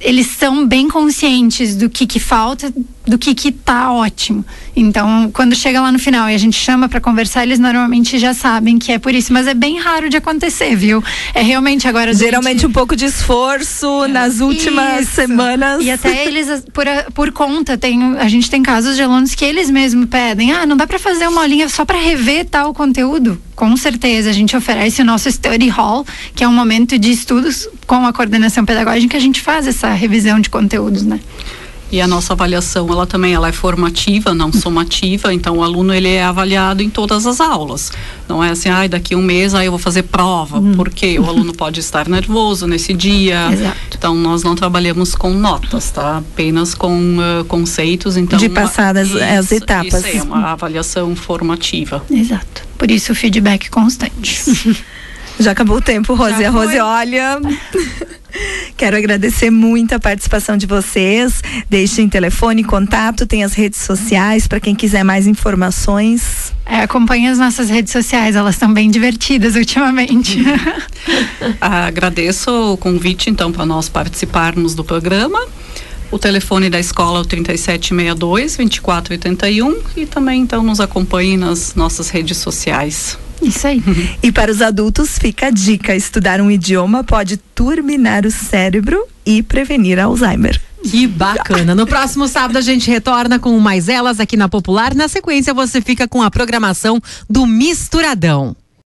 [0.02, 2.74] eles são bem conscientes do que que falta,
[3.08, 4.45] do que que tá ótimo.
[4.76, 8.34] Então, quando chega lá no final e a gente chama para conversar, eles normalmente já
[8.34, 11.03] sabem que é por isso, mas é bem raro de acontecer, viu?
[11.34, 12.68] É realmente agora geralmente gente...
[12.68, 14.08] um pouco de esforço é.
[14.08, 15.16] nas últimas isso.
[15.16, 15.84] semanas.
[15.84, 19.70] E até eles por, por conta tem a gente tem casos de alunos que eles
[19.70, 23.76] mesmos pedem: "Ah, não dá para fazer uma aulinha só para rever tal conteúdo?" Com
[23.76, 26.05] certeza, a gente oferece o nosso study hall,
[26.36, 30.39] que é um momento de estudos com a coordenação pedagógica, a gente faz essa revisão
[30.39, 31.20] de conteúdos, né?
[31.92, 36.10] E a nossa avaliação, ela também ela é formativa, não somativa, então o aluno ele
[36.10, 37.92] é avaliado em todas as aulas.
[38.28, 40.76] Não é assim, ah, daqui um mês aí eu vou fazer prova, uhum.
[40.76, 43.50] porque o aluno pode estar nervoso nesse dia.
[43.52, 43.78] Exato.
[43.98, 46.18] Então nós não trabalhamos com notas, tá?
[46.18, 50.06] Apenas com uh, conceitos, então de passadas isso, as etapas.
[50.06, 52.04] Isso é uma avaliação formativa.
[52.12, 52.68] Exato.
[52.78, 54.44] Por isso o feedback constante.
[55.40, 56.44] Já acabou o tempo, Rose.
[56.44, 57.40] A Rose, olha.
[58.76, 61.42] Quero agradecer muito a participação de vocês.
[61.70, 66.54] Deixem telefone, contato, tem as redes sociais para quem quiser mais informações.
[66.66, 70.40] É, acompanhe as nossas redes sociais, elas estão bem divertidas ultimamente.
[71.62, 75.40] Agradeço o convite, então, para nós participarmos do programa.
[76.12, 82.10] O telefone da escola é o 3762 2481 e também então nos acompanhe nas nossas
[82.10, 83.18] redes sociais.
[83.42, 83.82] Isso aí.
[84.22, 89.44] e para os adultos fica a dica: estudar um idioma pode turbinar o cérebro e
[89.44, 90.60] prevenir Alzheimer.
[90.84, 91.76] Que bacana.
[91.76, 94.94] No próximo sábado a gente retorna com mais elas aqui na Popular.
[94.96, 98.56] Na sequência você fica com a programação do Misturadão.